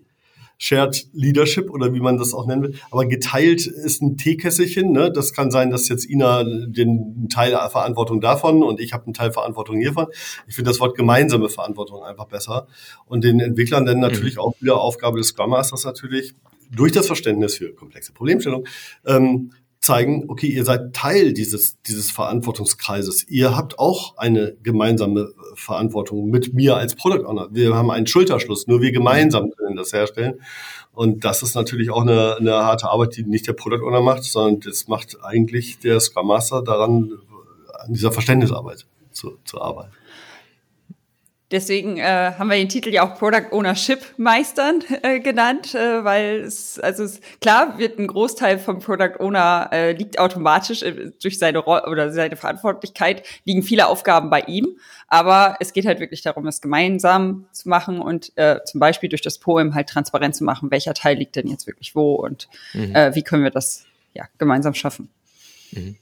[0.58, 2.74] Shared Leadership oder wie man das auch nennen will.
[2.90, 4.90] Aber geteilt ist ein Teekesselchen.
[4.90, 5.12] Ne?
[5.12, 9.32] Das kann sein, dass jetzt Ina den Teil Verantwortung davon und ich habe einen Teil
[9.32, 10.06] Verantwortung hiervon.
[10.46, 12.68] Ich finde das Wort gemeinsame Verantwortung einfach besser.
[13.04, 14.40] Und den Entwicklern dann natürlich mhm.
[14.40, 16.34] auch wieder Aufgabe des Scrum Masters natürlich
[16.74, 18.66] durch das Verständnis für komplexe Problemstellung
[19.04, 19.52] ähm,
[19.86, 23.28] zeigen, okay, ihr seid Teil dieses, dieses Verantwortungskreises.
[23.28, 27.48] Ihr habt auch eine gemeinsame Verantwortung mit mir als Product Owner.
[27.52, 30.40] Wir haben einen Schulterschluss, nur wir gemeinsam können das herstellen.
[30.92, 34.24] Und das ist natürlich auch eine, eine harte Arbeit, die nicht der Product Owner macht,
[34.24, 37.12] sondern das macht eigentlich der Scrum Master daran,
[37.78, 39.95] an dieser Verständnisarbeit zu, zu arbeiten.
[41.52, 46.40] Deswegen äh, haben wir den Titel ja auch Product Ownership Meistern äh, genannt, äh, weil
[46.40, 51.38] es, also es, klar wird ein Großteil vom Product Owner äh, liegt automatisch äh, durch
[51.38, 56.22] seine Rolle oder seine Verantwortlichkeit liegen viele Aufgaben bei ihm, aber es geht halt wirklich
[56.22, 60.42] darum, es gemeinsam zu machen und äh, zum Beispiel durch das Poem halt transparent zu
[60.42, 62.92] machen, welcher Teil liegt denn jetzt wirklich wo und mhm.
[62.92, 65.10] äh, wie können wir das ja gemeinsam schaffen.
[65.70, 65.96] Mhm.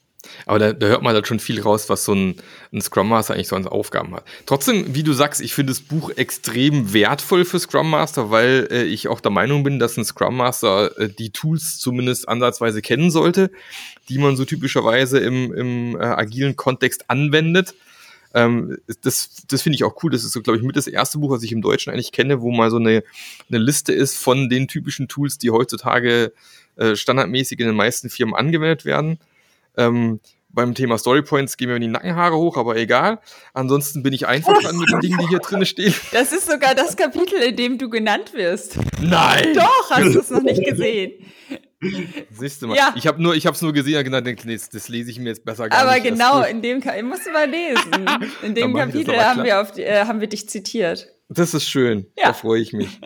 [0.46, 2.36] Aber da, da hört man halt schon viel raus, was so ein,
[2.72, 4.24] ein Scrum Master eigentlich so an Aufgaben hat.
[4.46, 8.84] Trotzdem, wie du sagst, ich finde das Buch extrem wertvoll für Scrum Master, weil äh,
[8.84, 13.10] ich auch der Meinung bin, dass ein Scrum Master äh, die Tools zumindest ansatzweise kennen
[13.10, 13.50] sollte,
[14.08, 17.74] die man so typischerweise im, im äh, agilen Kontext anwendet.
[18.34, 20.10] Ähm, das das finde ich auch cool.
[20.10, 22.42] Das ist so, glaube ich, mit das erste Buch, was ich im Deutschen eigentlich kenne,
[22.42, 23.04] wo mal so eine,
[23.48, 26.32] eine Liste ist von den typischen Tools, die heutzutage
[26.76, 29.18] äh, standardmäßig in den meisten Firmen angewendet werden.
[29.76, 30.20] Ähm,
[30.54, 33.18] beim Thema Storypoints gehen mir die Nackenhaare hoch, aber egal.
[33.54, 35.94] Ansonsten bin ich einverstanden mit den Dingen, die hier drin stehen.
[36.12, 38.78] Das ist sogar das Kapitel, in dem du genannt wirst.
[39.00, 39.54] Nein!
[39.54, 41.12] Doch, hast du es noch nicht gesehen.
[42.30, 42.76] Siehst du mal.
[42.76, 42.94] Ja.
[42.96, 45.30] Ich habe nur, ich habe es nur gesehen und gedacht, nee, das lese ich mir
[45.30, 46.06] jetzt besser gar aber nicht.
[46.06, 48.06] Aber genau, in dem Kapitel, musst du mal lesen.
[48.42, 51.08] In dem Kapitel haben wir, auf die, äh, haben wir dich zitiert.
[51.28, 52.06] Das ist schön.
[52.18, 52.26] Ja.
[52.26, 53.00] Da freue ich mich.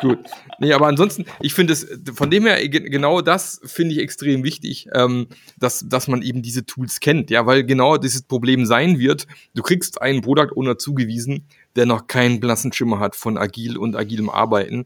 [0.00, 0.18] Gut.
[0.58, 4.88] Nee, aber ansonsten, ich finde es, von dem her, genau das finde ich extrem wichtig,
[4.92, 7.30] ähm, dass, dass man eben diese Tools kennt.
[7.30, 12.06] Ja, weil genau dieses Problem sein wird, du kriegst einen Product Owner zugewiesen, der noch
[12.06, 14.84] keinen blassen Schimmer hat von agil und agilem Arbeiten.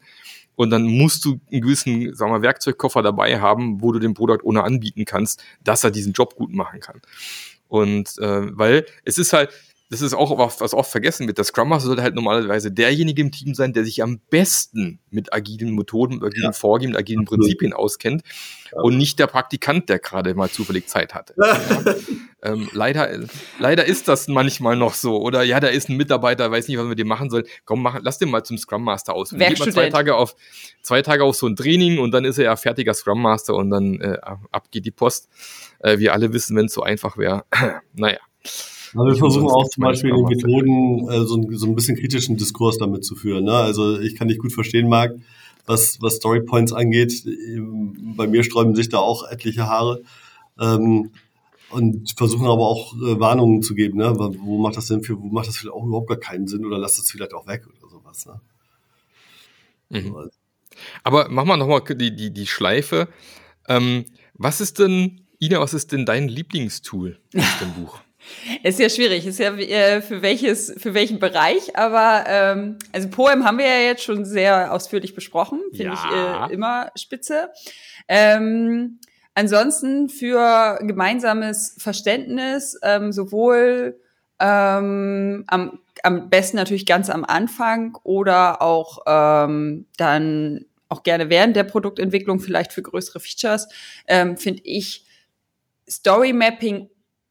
[0.59, 4.40] Und dann musst du einen gewissen, sagen wir, Werkzeugkoffer dabei haben, wo du dem Product
[4.42, 7.01] Owner anbieten kannst, dass er diesen Job gut machen kann.
[7.68, 9.51] Und äh, weil es ist halt,
[9.90, 11.38] das ist auch was, was oft vergessen wird.
[11.38, 15.33] Der Scrum Master sollte halt normalerweise derjenige im Team sein, der sich am besten mit
[15.33, 16.53] agilen Methoden, mit agilen ja.
[16.53, 18.22] Vorgehen, mit agilen Prinzipien auskennt
[18.70, 18.83] ja.
[18.83, 21.35] und nicht der Praktikant, der gerade mal zufällig Zeit hatte.
[21.38, 21.94] ja.
[22.42, 23.18] ähm, leider,
[23.59, 25.22] leider ist das manchmal noch so.
[25.22, 27.46] Oder ja, da ist ein Mitarbeiter, weiß nicht, was wir mit dem machen sollen.
[27.64, 29.31] Komm, mach, lass den mal zum Scrum Master aus.
[29.31, 30.37] Geht mal zwei Tage auf,
[30.83, 33.70] zwei Tage auf so ein Training und dann ist er ja fertiger Scrum Master und
[33.70, 35.31] dann äh, ab geht die Post.
[35.79, 37.44] Äh, wir alle wissen, wenn es so einfach wäre.
[37.94, 38.18] naja.
[38.94, 42.37] Also wir versuchen auch zum Beispiel in den Methoden äh, so, so, ein bisschen kritischen
[42.37, 43.44] Diskurs damit zu führen.
[43.44, 43.55] Ne?
[43.55, 45.14] Also ich kann dich gut verstehen, Marc,
[45.66, 47.24] was, was Storypoints angeht.
[48.16, 50.03] Bei mir sträuben sich da auch etliche Haare.
[50.59, 51.11] Ähm,
[51.70, 54.14] und versuchen aber auch äh, Warnungen zu geben, ne?
[54.16, 56.79] Wo macht das denn für, wo macht das vielleicht auch überhaupt gar keinen Sinn oder
[56.79, 58.27] lasst es vielleicht auch weg oder sowas.
[58.27, 58.40] Ne?
[59.90, 60.16] Mhm.
[60.16, 60.31] Also.
[61.03, 63.09] Aber machen wir nochmal die, die, die Schleife.
[63.68, 68.01] Ähm, was ist denn, Ina, was ist denn dein Lieblingstool aus dem Buch?
[68.62, 73.45] Ist ja schwierig, ist ja äh, für welches, für welchen Bereich, aber ähm, also Poem
[73.45, 76.47] haben wir ja jetzt schon sehr ausführlich besprochen, finde ja.
[76.47, 77.51] ich äh, immer spitze.
[78.09, 79.01] Ähm,
[79.35, 84.01] ansonsten für gemeinsames Verständnis, ähm, sowohl
[84.41, 91.55] ähm, am, am besten natürlich ganz am Anfang oder auch ähm, dann auch gerne während
[91.55, 93.69] der Produktentwicklung, vielleicht für größere Features,
[94.07, 95.05] ähm, finde ich
[95.88, 96.88] Story Mapping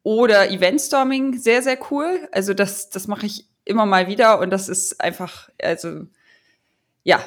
[0.08, 2.30] oder Eventstorming sehr, sehr cool.
[2.32, 6.06] Also das, das mache ich immer mal wieder und das ist einfach, also
[7.04, 7.20] ja,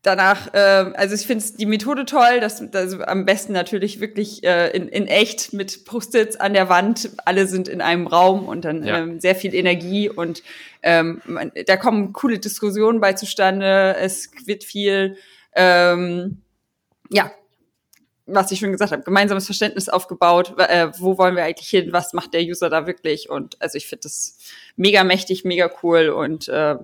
[0.00, 0.58] danach, äh,
[0.94, 5.06] also ich finde die Methode toll, das, also am besten natürlich wirklich äh, in, in
[5.06, 8.96] echt mit Post-its an der Wand, alle sind in einem Raum und dann ja.
[8.96, 10.42] ähm, sehr viel Energie und
[10.82, 15.18] ähm, man, da kommen coole Diskussionen bei zustande, es wird viel
[15.54, 16.40] ähm,
[17.10, 17.30] ja,
[18.34, 22.12] was ich schon gesagt habe, gemeinsames Verständnis aufgebaut, äh, wo wollen wir eigentlich hin, was
[22.12, 24.38] macht der User da wirklich und also ich finde das
[24.76, 26.76] mega mächtig, mega cool und äh,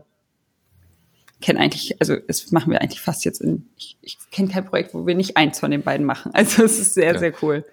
[1.40, 4.94] kenne eigentlich, also es machen wir eigentlich fast jetzt in, ich, ich kenne kein Projekt,
[4.94, 6.32] wo wir nicht eins von den beiden machen.
[6.34, 7.18] Also es ist sehr, ja.
[7.18, 7.64] sehr cool.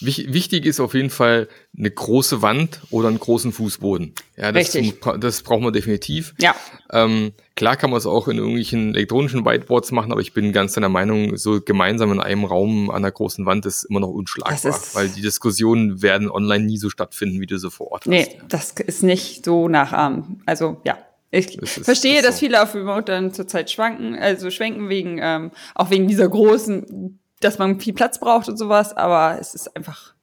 [0.00, 4.14] Wichtig ist auf jeden Fall eine große Wand oder einen großen Fußboden.
[4.36, 5.00] Ja, das, Richtig.
[5.20, 6.34] das braucht man definitiv.
[6.40, 6.54] Ja.
[6.92, 10.74] Ähm, klar kann man es auch in irgendwelchen elektronischen Whiteboards machen, aber ich bin ganz
[10.74, 14.80] deiner Meinung, so gemeinsam in einem Raum an einer großen Wand ist immer noch unschlagbar,
[14.92, 18.32] weil die Diskussionen werden online nie so stattfinden, wie du sie vor Ort nee, hast.
[18.32, 20.42] Nee, das ist nicht so nachahmen.
[20.46, 20.98] Also ja.
[21.30, 22.46] Ich ist, verstehe, dass so.
[22.46, 27.58] viele auf Remote dann zurzeit schwanken, also schwenken wegen, ähm, auch wegen dieser großen dass
[27.58, 30.14] man viel Platz braucht und sowas, aber es ist einfach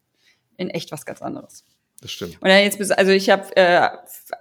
[0.57, 1.63] in echt was ganz anderes.
[2.01, 2.41] Das stimmt.
[2.41, 3.87] Und dann jetzt, also ich habe äh,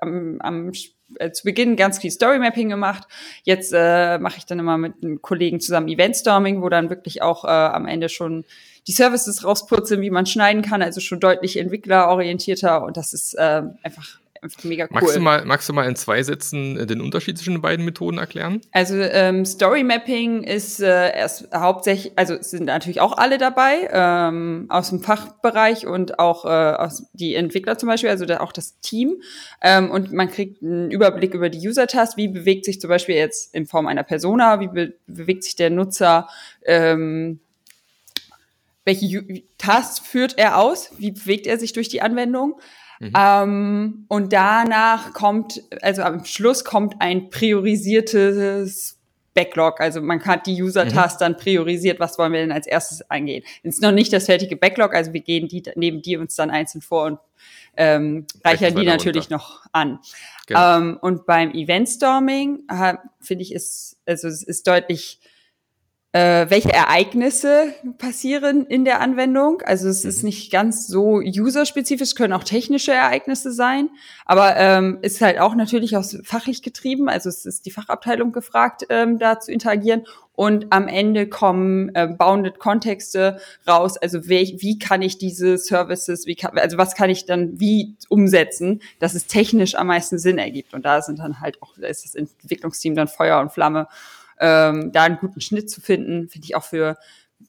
[0.01, 0.73] am, am
[1.19, 3.07] äh, zu Beginn ganz viel Storymapping gemacht.
[3.45, 7.45] Jetzt äh, mache ich dann immer mit einem Kollegen zusammen Eventstorming, wo dann wirklich auch
[7.45, 8.45] äh, am Ende schon
[8.87, 13.63] die Services rausputzeln, wie man schneiden kann, also schon deutlich entwicklerorientierter und das ist äh,
[13.83, 14.19] einfach
[14.63, 14.91] mega cool.
[14.93, 17.85] Magst du, mal, magst du mal in zwei Sätzen äh, den Unterschied zwischen den beiden
[17.85, 18.61] Methoden erklären?
[18.73, 23.89] Also ähm, Story Mapping ist äh, erst hauptsächlich, also es sind natürlich auch alle dabei
[23.91, 28.53] ähm, aus dem Fachbereich und auch äh, aus die Entwickler zum Beispiel, also da auch
[28.53, 29.23] das Team.
[29.63, 33.55] Ähm, und man kriegt einen Überblick über die User-Tasks, wie bewegt sich zum Beispiel jetzt
[33.55, 36.29] in Form einer Persona, wie be bewegt sich der Nutzer,
[36.65, 37.41] ähm,
[38.85, 39.25] welche
[39.59, 42.61] Tasks führt er aus, wie bewegt er sich durch die Anwendung.
[43.01, 43.13] Mhm.
[43.17, 48.99] Ähm, und danach kommt, also am Schluss kommt ein priorisiertes
[49.35, 49.81] Backlog.
[49.81, 51.25] Also man kann die User-Task mhm.
[51.25, 53.43] dann priorisiert, was wollen wir denn als erstes eingehen.
[53.63, 56.51] Es ist noch nicht das fertige Backlog, also wir gehen die, nehmen die uns dann
[56.51, 57.19] einzeln vor und
[57.77, 59.37] ähm, reichern die natürlich runter.
[59.37, 59.99] noch an.
[60.47, 60.79] Genau.
[60.79, 65.19] Ähm, und beim Event-Storming äh, finde ich, ist, also es ist deutlich
[66.14, 69.62] äh, welche Ereignisse passieren in der Anwendung.
[69.62, 70.11] Also es mhm.
[70.11, 73.90] ist nicht ganz so userspezifisch, können auch technische Ereignisse sein,
[74.24, 77.09] aber ähm, ist halt auch natürlich auch fachlich getrieben.
[77.09, 80.05] Also es ist die Fachabteilung gefragt, ähm, da zu interagieren.
[80.37, 83.96] Und am Ende kommen äh, bounded Kontexte raus.
[83.96, 87.96] Also wie, wie kann ich diese Services, wie kann, also was kann ich dann wie
[88.09, 90.74] umsetzen, dass es technisch am meisten Sinn ergibt.
[90.74, 93.88] Und da sind dann halt auch, da ist das Entwicklungsteam dann Feuer und Flamme
[94.40, 96.97] ähm, da einen guten Schnitt zu finden, finde ich auch für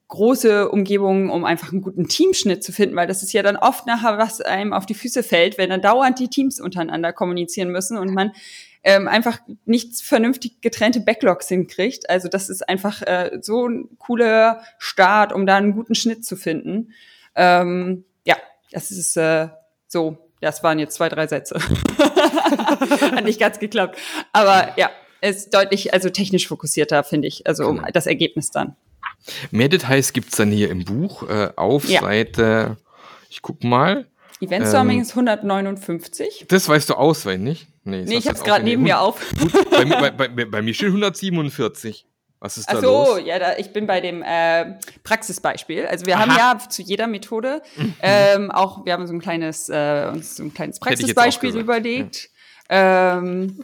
[0.07, 3.87] große Umgebungen, um einfach einen guten Teamschnitt zu finden, weil das ist ja dann oft
[3.87, 7.97] nachher, was einem auf die Füße fällt, wenn dann dauernd die Teams untereinander kommunizieren müssen
[7.97, 8.31] und man
[8.83, 12.07] ähm, einfach nicht vernünftig getrennte Backlogs hinkriegt.
[12.09, 16.35] Also das ist einfach äh, so ein cooler Start, um da einen guten Schnitt zu
[16.35, 16.93] finden.
[17.33, 18.35] Ähm, ja,
[18.71, 19.49] das ist äh,
[19.87, 20.17] so.
[20.39, 21.57] Das waren jetzt zwei, drei Sätze.
[23.01, 23.97] Hat nicht ganz geklappt.
[24.31, 24.91] Aber ja,
[25.29, 27.87] ist deutlich, also technisch fokussierter, finde ich, also um genau.
[27.93, 28.75] das Ergebnis dann.
[29.51, 32.01] Mehr Details gibt es dann hier im Buch äh, auf ja.
[32.01, 32.77] Seite,
[33.29, 34.07] ich guck mal.
[34.41, 36.45] Eventstorming ähm, ist 159.
[36.47, 37.67] Das weißt du auswendig?
[37.83, 39.19] Nee, nee ich habe es gerade neben mir auf.
[39.39, 42.05] Gut, bei, bei, bei, bei, mir steht 147.
[42.39, 43.21] Was ist da Ach so, los?
[43.25, 45.85] ja, da, ich bin bei dem äh, Praxisbeispiel.
[45.85, 46.27] Also wir Aha.
[46.27, 47.61] haben ja zu jeder Methode
[48.01, 52.15] ähm, auch, wir haben so ein kleines, äh, uns so ein kleines Praxisbeispiel überlegt.
[52.15, 52.29] Ja.
[52.69, 53.59] Ähm,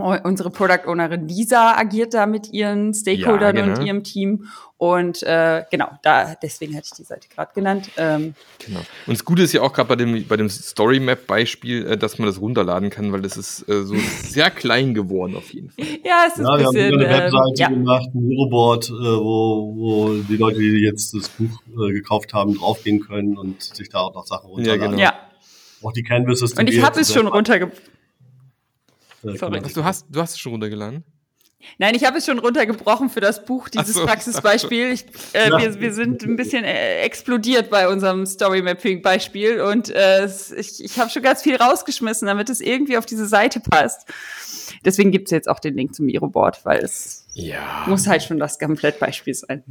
[0.00, 3.78] Unsere Product Ownerin Lisa agiert da mit ihren Stakeholdern ja, genau.
[3.78, 4.46] und ihrem Team.
[4.78, 7.90] Und äh, genau, da deswegen hatte ich die Seite gerade genannt.
[7.98, 8.78] Ähm, genau.
[8.78, 12.18] Und das Gute ist ja auch gerade bei dem, bei dem Story Map-Beispiel, äh, dass
[12.18, 15.84] man das runterladen kann, weil das ist äh, so sehr klein geworden auf jeden Fall.
[16.02, 16.98] Ja, es ist ja, ein bisschen.
[16.98, 17.68] Wir haben eine ähm, Webseite ja.
[17.68, 22.54] gemacht, ein Miroboard, äh, wo, wo die Leute, die jetzt das Buch äh, gekauft haben,
[22.54, 24.80] draufgehen können und sich da auch noch Sachen runterladen.
[24.82, 25.02] Ja, genau.
[25.02, 25.14] Ja.
[25.82, 26.54] Auch die Canvases.
[26.54, 27.82] Und ich habe es schon runtergebracht
[29.20, 29.76] Verrückt.
[29.76, 31.04] Du hast, du hast es schon runtergeladen?
[31.78, 34.92] Nein, ich habe es schon runtergebrochen für das Buch, dieses so, Praxisbeispiel.
[34.92, 35.04] Ich,
[35.34, 35.58] äh, ja.
[35.58, 41.10] wir, wir sind ein bisschen äh, explodiert bei unserem Story-Mapping-Beispiel und äh, ich, ich habe
[41.10, 44.08] schon ganz viel rausgeschmissen, damit es irgendwie auf diese Seite passt.
[44.84, 47.84] Deswegen gibt es jetzt auch den Link zum Miro-Board, weil es ja.
[47.86, 49.64] muss halt schon das Komplettbeispiel sein.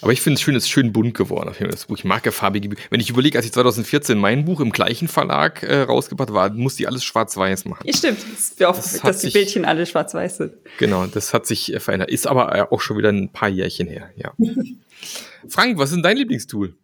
[0.00, 1.52] Aber ich finde es schön, es ist schön bunt geworden.
[1.58, 1.96] Das Buch.
[1.96, 2.82] Ich mag ja farbige Bücher.
[2.90, 6.82] Wenn ich überlege, als ich 2014 mein Buch im gleichen Verlag äh, rausgebracht war, musste
[6.82, 7.86] ich alles schwarz-weiß machen.
[7.86, 8.18] Ja, stimmt.
[8.20, 10.52] Das ist auch, das dass die Bildchen alle schwarz-weiß sind.
[10.78, 12.10] Genau, das hat sich äh, verändert.
[12.10, 14.32] Ist aber äh, auch schon wieder ein paar Jährchen her, ja.
[15.48, 16.74] Frank, was ist denn dein Lieblingstool?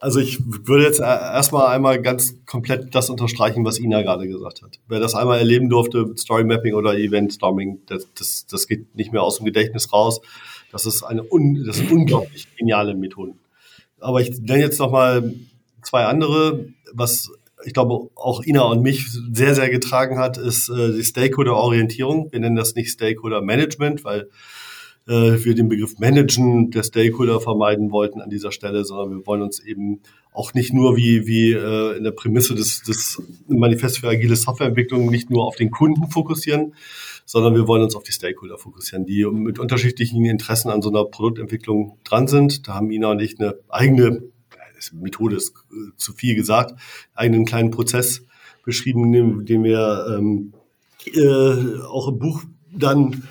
[0.00, 4.80] Also ich würde jetzt erstmal einmal ganz komplett das unterstreichen, was Ina gerade gesagt hat.
[4.88, 9.12] Wer das einmal erleben durfte, Story Mapping oder Event Storming, das, das, das geht nicht
[9.12, 10.20] mehr aus dem Gedächtnis raus.
[10.72, 13.38] Das ist eine un, das sind unglaublich geniale Methoden.
[14.00, 15.32] Aber ich nenne jetzt noch mal
[15.82, 17.30] zwei andere, was
[17.64, 22.32] ich glaube auch Ina und mich sehr, sehr getragen hat, ist äh, die Stakeholder-Orientierung.
[22.32, 24.28] Wir nennen das nicht Stakeholder-Management, weil
[25.06, 29.42] äh, wir den Begriff Managen der Stakeholder vermeiden wollten an dieser Stelle, sondern wir wollen
[29.42, 30.00] uns eben
[30.32, 35.10] auch nicht nur wie, wie äh, in der Prämisse des, des Manifest für agile Softwareentwicklung
[35.10, 36.74] nicht nur auf den Kunden fokussieren,
[37.24, 41.04] sondern wir wollen uns auf die Stakeholder fokussieren, die mit unterschiedlichen Interessen an so einer
[41.04, 42.68] Produktentwicklung dran sind.
[42.68, 44.22] Da haben Ina und ich eine eigene
[44.92, 46.74] Methode ist äh, zu viel gesagt,
[47.14, 48.22] eigenen kleinen Prozess
[48.64, 50.52] beschrieben, den, den wir ähm,
[51.14, 53.24] äh, auch im Buch dann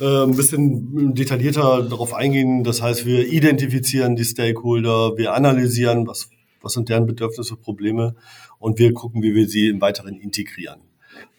[0.00, 2.64] äh, ein bisschen detaillierter darauf eingehen.
[2.64, 6.30] Das heißt, wir identifizieren die Stakeholder, wir analysieren, was,
[6.60, 8.14] was sind deren Bedürfnisse, Probleme
[8.58, 10.80] und wir gucken, wie wir sie im Weiteren integrieren.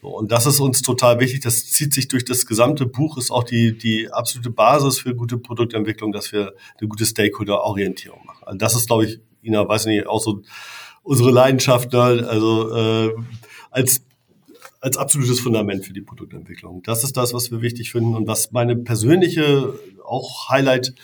[0.00, 1.40] So, und das ist uns total wichtig.
[1.40, 5.38] Das zieht sich durch das gesamte Buch, ist auch die, die absolute Basis für gute
[5.38, 8.44] Produktentwicklung, dass wir eine gute Stakeholder-Orientierung machen.
[8.44, 10.42] Also das ist, glaube ich, Ina, weiß nicht, auch so
[11.02, 11.92] unsere Leidenschaft.
[11.92, 12.00] Ne?
[12.28, 13.14] Also äh,
[13.70, 14.03] als
[14.84, 16.82] als absolutes Fundament für die Produktentwicklung.
[16.82, 19.72] Das ist das, was wir wichtig finden und was meine persönliche
[20.04, 20.94] auch Highlight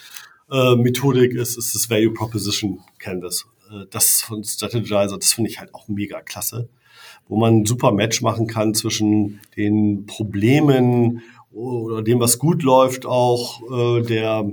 [0.51, 3.47] äh, Methodik ist, ist das Value Proposition Canvas.
[3.71, 6.69] Äh, das von Strategizer, das finde ich halt auch mega klasse,
[7.27, 13.07] wo man ein super Match machen kann zwischen den Problemen oder dem, was gut läuft,
[13.07, 14.53] auch äh, der,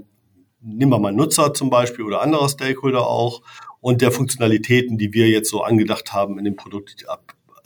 [0.61, 3.41] nehmen wir mal Nutzer zum Beispiel oder anderer Stakeholder auch
[3.81, 7.05] und der Funktionalitäten, die wir jetzt so angedacht haben in dem Produkt,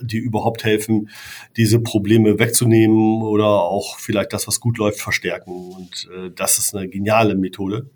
[0.01, 1.09] die überhaupt helfen,
[1.57, 5.71] diese Probleme wegzunehmen oder auch vielleicht das, was gut läuft, verstärken.
[5.71, 7.89] Und äh, das ist eine geniale Methode,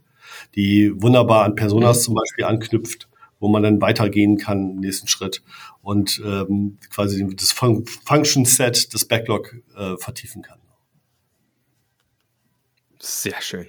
[0.55, 5.43] die wunderbar an Personas zum Beispiel anknüpft, wo man dann weitergehen kann im nächsten Schritt
[5.81, 10.59] und ähm, quasi das Fun Function Set, das Backlog äh, vertiefen kann.
[12.99, 13.67] Sehr schön.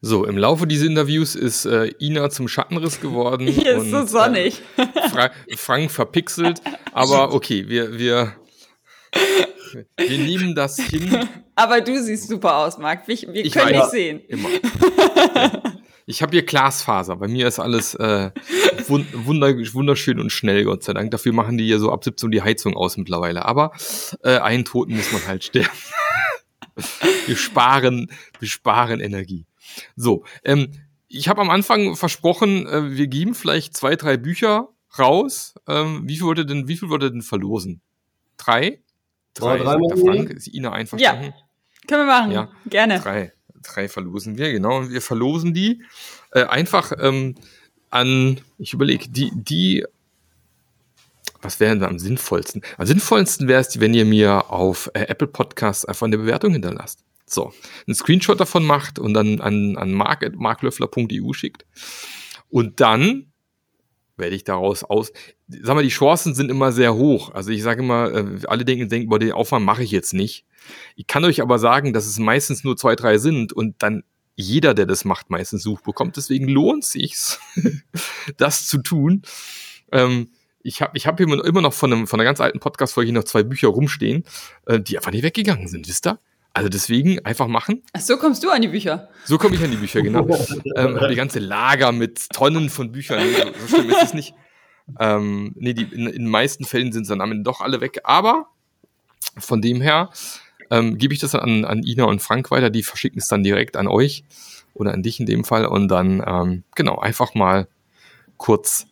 [0.00, 3.46] So, im Laufe dieses Interviews ist äh, Ina zum Schattenriss geworden.
[3.48, 4.62] Hier ist so sonnig.
[4.76, 6.60] Äh, Fra Frank verpixelt.
[6.92, 8.34] Aber okay, wir, wir,
[9.96, 11.28] wir nehmen das hin.
[11.56, 13.08] Aber du siehst super aus, Marc.
[13.08, 14.20] Wir, wir können dich sehen.
[14.28, 14.48] Immer.
[16.06, 17.16] Ich habe hier Glasfaser.
[17.16, 18.30] Bei mir ist alles äh,
[18.86, 21.10] wunder, wunderschön und schnell, Gott sei Dank.
[21.10, 23.44] Dafür machen die hier so ab 17 die Heizung aus mittlerweile.
[23.44, 23.72] Aber
[24.22, 25.68] äh, einen Toten muss man halt sterben.
[27.26, 29.47] wir sparen, wir sparen Energie.
[29.96, 30.72] So, ähm,
[31.08, 34.68] ich habe am Anfang versprochen, äh, wir geben vielleicht zwei, drei Bücher
[34.98, 35.54] raus.
[35.66, 37.80] Ähm, wie viel wollt ihr denn, wie viel wollt ihr denn verlosen?
[38.36, 38.80] Drei?
[39.34, 40.30] Drei, drei der Frank.
[40.30, 41.24] Ist Ina einverstanden?
[41.24, 42.30] Ja, können wir machen.
[42.32, 43.00] Ja, gerne.
[43.00, 43.32] Drei.
[43.62, 44.78] Drei verlosen wir, genau.
[44.78, 45.82] Und wir verlosen die
[46.32, 47.34] äh, einfach ähm,
[47.90, 49.84] an, ich überlege, die, die,
[51.40, 52.62] was wäre denn am sinnvollsten?
[52.76, 57.04] Am sinnvollsten wäre es, wenn ihr mir auf äh, Apple Podcasts einfach eine Bewertung hinterlasst.
[57.32, 57.52] So,
[57.86, 61.66] einen Screenshot davon macht und dann an, an mark.marklöffler.eu schickt.
[62.48, 63.32] Und dann
[64.18, 65.12] werde ich daraus aus.
[65.48, 67.32] Sag mal, die Chancen sind immer sehr hoch.
[67.32, 70.44] Also ich sage immer, äh, alle denken, denken, boah, den Aufwand mache ich jetzt nicht.
[70.96, 74.02] Ich kann euch aber sagen, dass es meistens nur zwei, drei sind und dann
[74.34, 76.16] jeder, der das macht, meistens Such bekommt.
[76.16, 77.40] Deswegen lohnt sich's,
[78.36, 79.22] das zu tun.
[79.90, 80.30] Ähm,
[80.62, 83.42] ich habe ich hab immer noch von, einem, von einer ganz alten Podcast-Folge noch zwei
[83.42, 84.24] Bücher rumstehen,
[84.66, 86.20] äh, die einfach nicht weggegangen sind, wisst ihr?
[86.58, 87.82] Also deswegen einfach machen.
[87.92, 89.08] Ach, so kommst du an die Bücher.
[89.24, 90.26] So komme ich an die Bücher, genau.
[90.76, 93.20] ähm, die ganze Lager mit Tonnen von Büchern.
[93.20, 94.34] So, so schlimm ist es nicht.
[94.98, 97.80] Ähm, nee, die, in, in den meisten Fällen sind sie dann am Ende doch alle
[97.80, 98.00] weg.
[98.04, 98.48] Aber
[99.38, 100.10] von dem her
[100.70, 102.70] ähm, gebe ich das an, an Ina und Frank weiter.
[102.70, 104.24] Die verschicken es dann direkt an euch
[104.74, 105.66] oder an dich in dem Fall.
[105.66, 107.68] Und dann, ähm, genau, einfach mal
[108.36, 108.86] kurz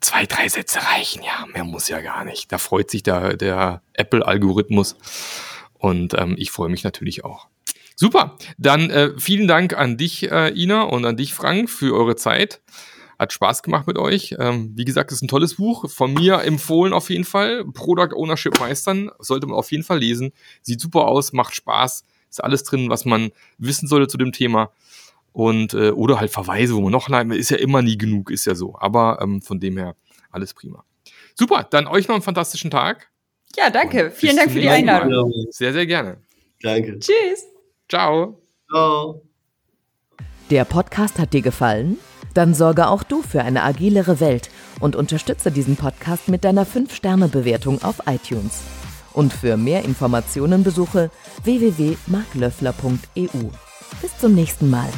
[0.00, 1.22] zwei, drei Sätze reichen.
[1.22, 2.52] Ja, mehr muss ja gar nicht.
[2.52, 4.96] Da freut sich der, der Apple-Algorithmus.
[5.78, 7.48] Und ähm, ich freue mich natürlich auch.
[7.96, 12.16] Super, dann äh, vielen Dank an dich, äh, Ina, und an dich, Frank, für eure
[12.16, 12.60] Zeit.
[13.18, 14.36] Hat Spaß gemacht mit euch.
[14.38, 15.90] Ähm, wie gesagt, ist ein tolles Buch.
[15.90, 17.64] Von mir empfohlen auf jeden Fall.
[17.64, 20.30] Product Ownership Meistern sollte man auf jeden Fall lesen.
[20.62, 22.04] Sieht super aus, macht Spaß.
[22.30, 24.70] Ist alles drin, was man wissen sollte zu dem Thema.
[25.32, 28.44] Und, äh, oder halt Verweise, wo man noch nein, ist ja immer nie genug, ist
[28.44, 28.76] ja so.
[28.78, 29.96] Aber ähm, von dem her
[30.30, 30.84] alles prima.
[31.34, 33.10] Super, dann euch noch einen fantastischen Tag.
[33.56, 34.10] Ja, danke.
[34.10, 35.32] Vielen Dank für die Einladung.
[35.50, 36.18] Sehr, sehr gerne.
[36.62, 36.98] Danke.
[36.98, 37.46] Tschüss.
[37.88, 38.40] Ciao.
[38.70, 39.22] Ciao.
[40.50, 41.98] Der Podcast hat dir gefallen?
[42.34, 47.82] Dann sorge auch du für eine agilere Welt und unterstütze diesen Podcast mit deiner 5-Sterne-Bewertung
[47.82, 48.60] auf iTunes.
[49.12, 51.10] Und für mehr Informationen besuche
[51.42, 53.48] www.marklöffler.eu.
[54.00, 54.88] Bis zum nächsten Mal.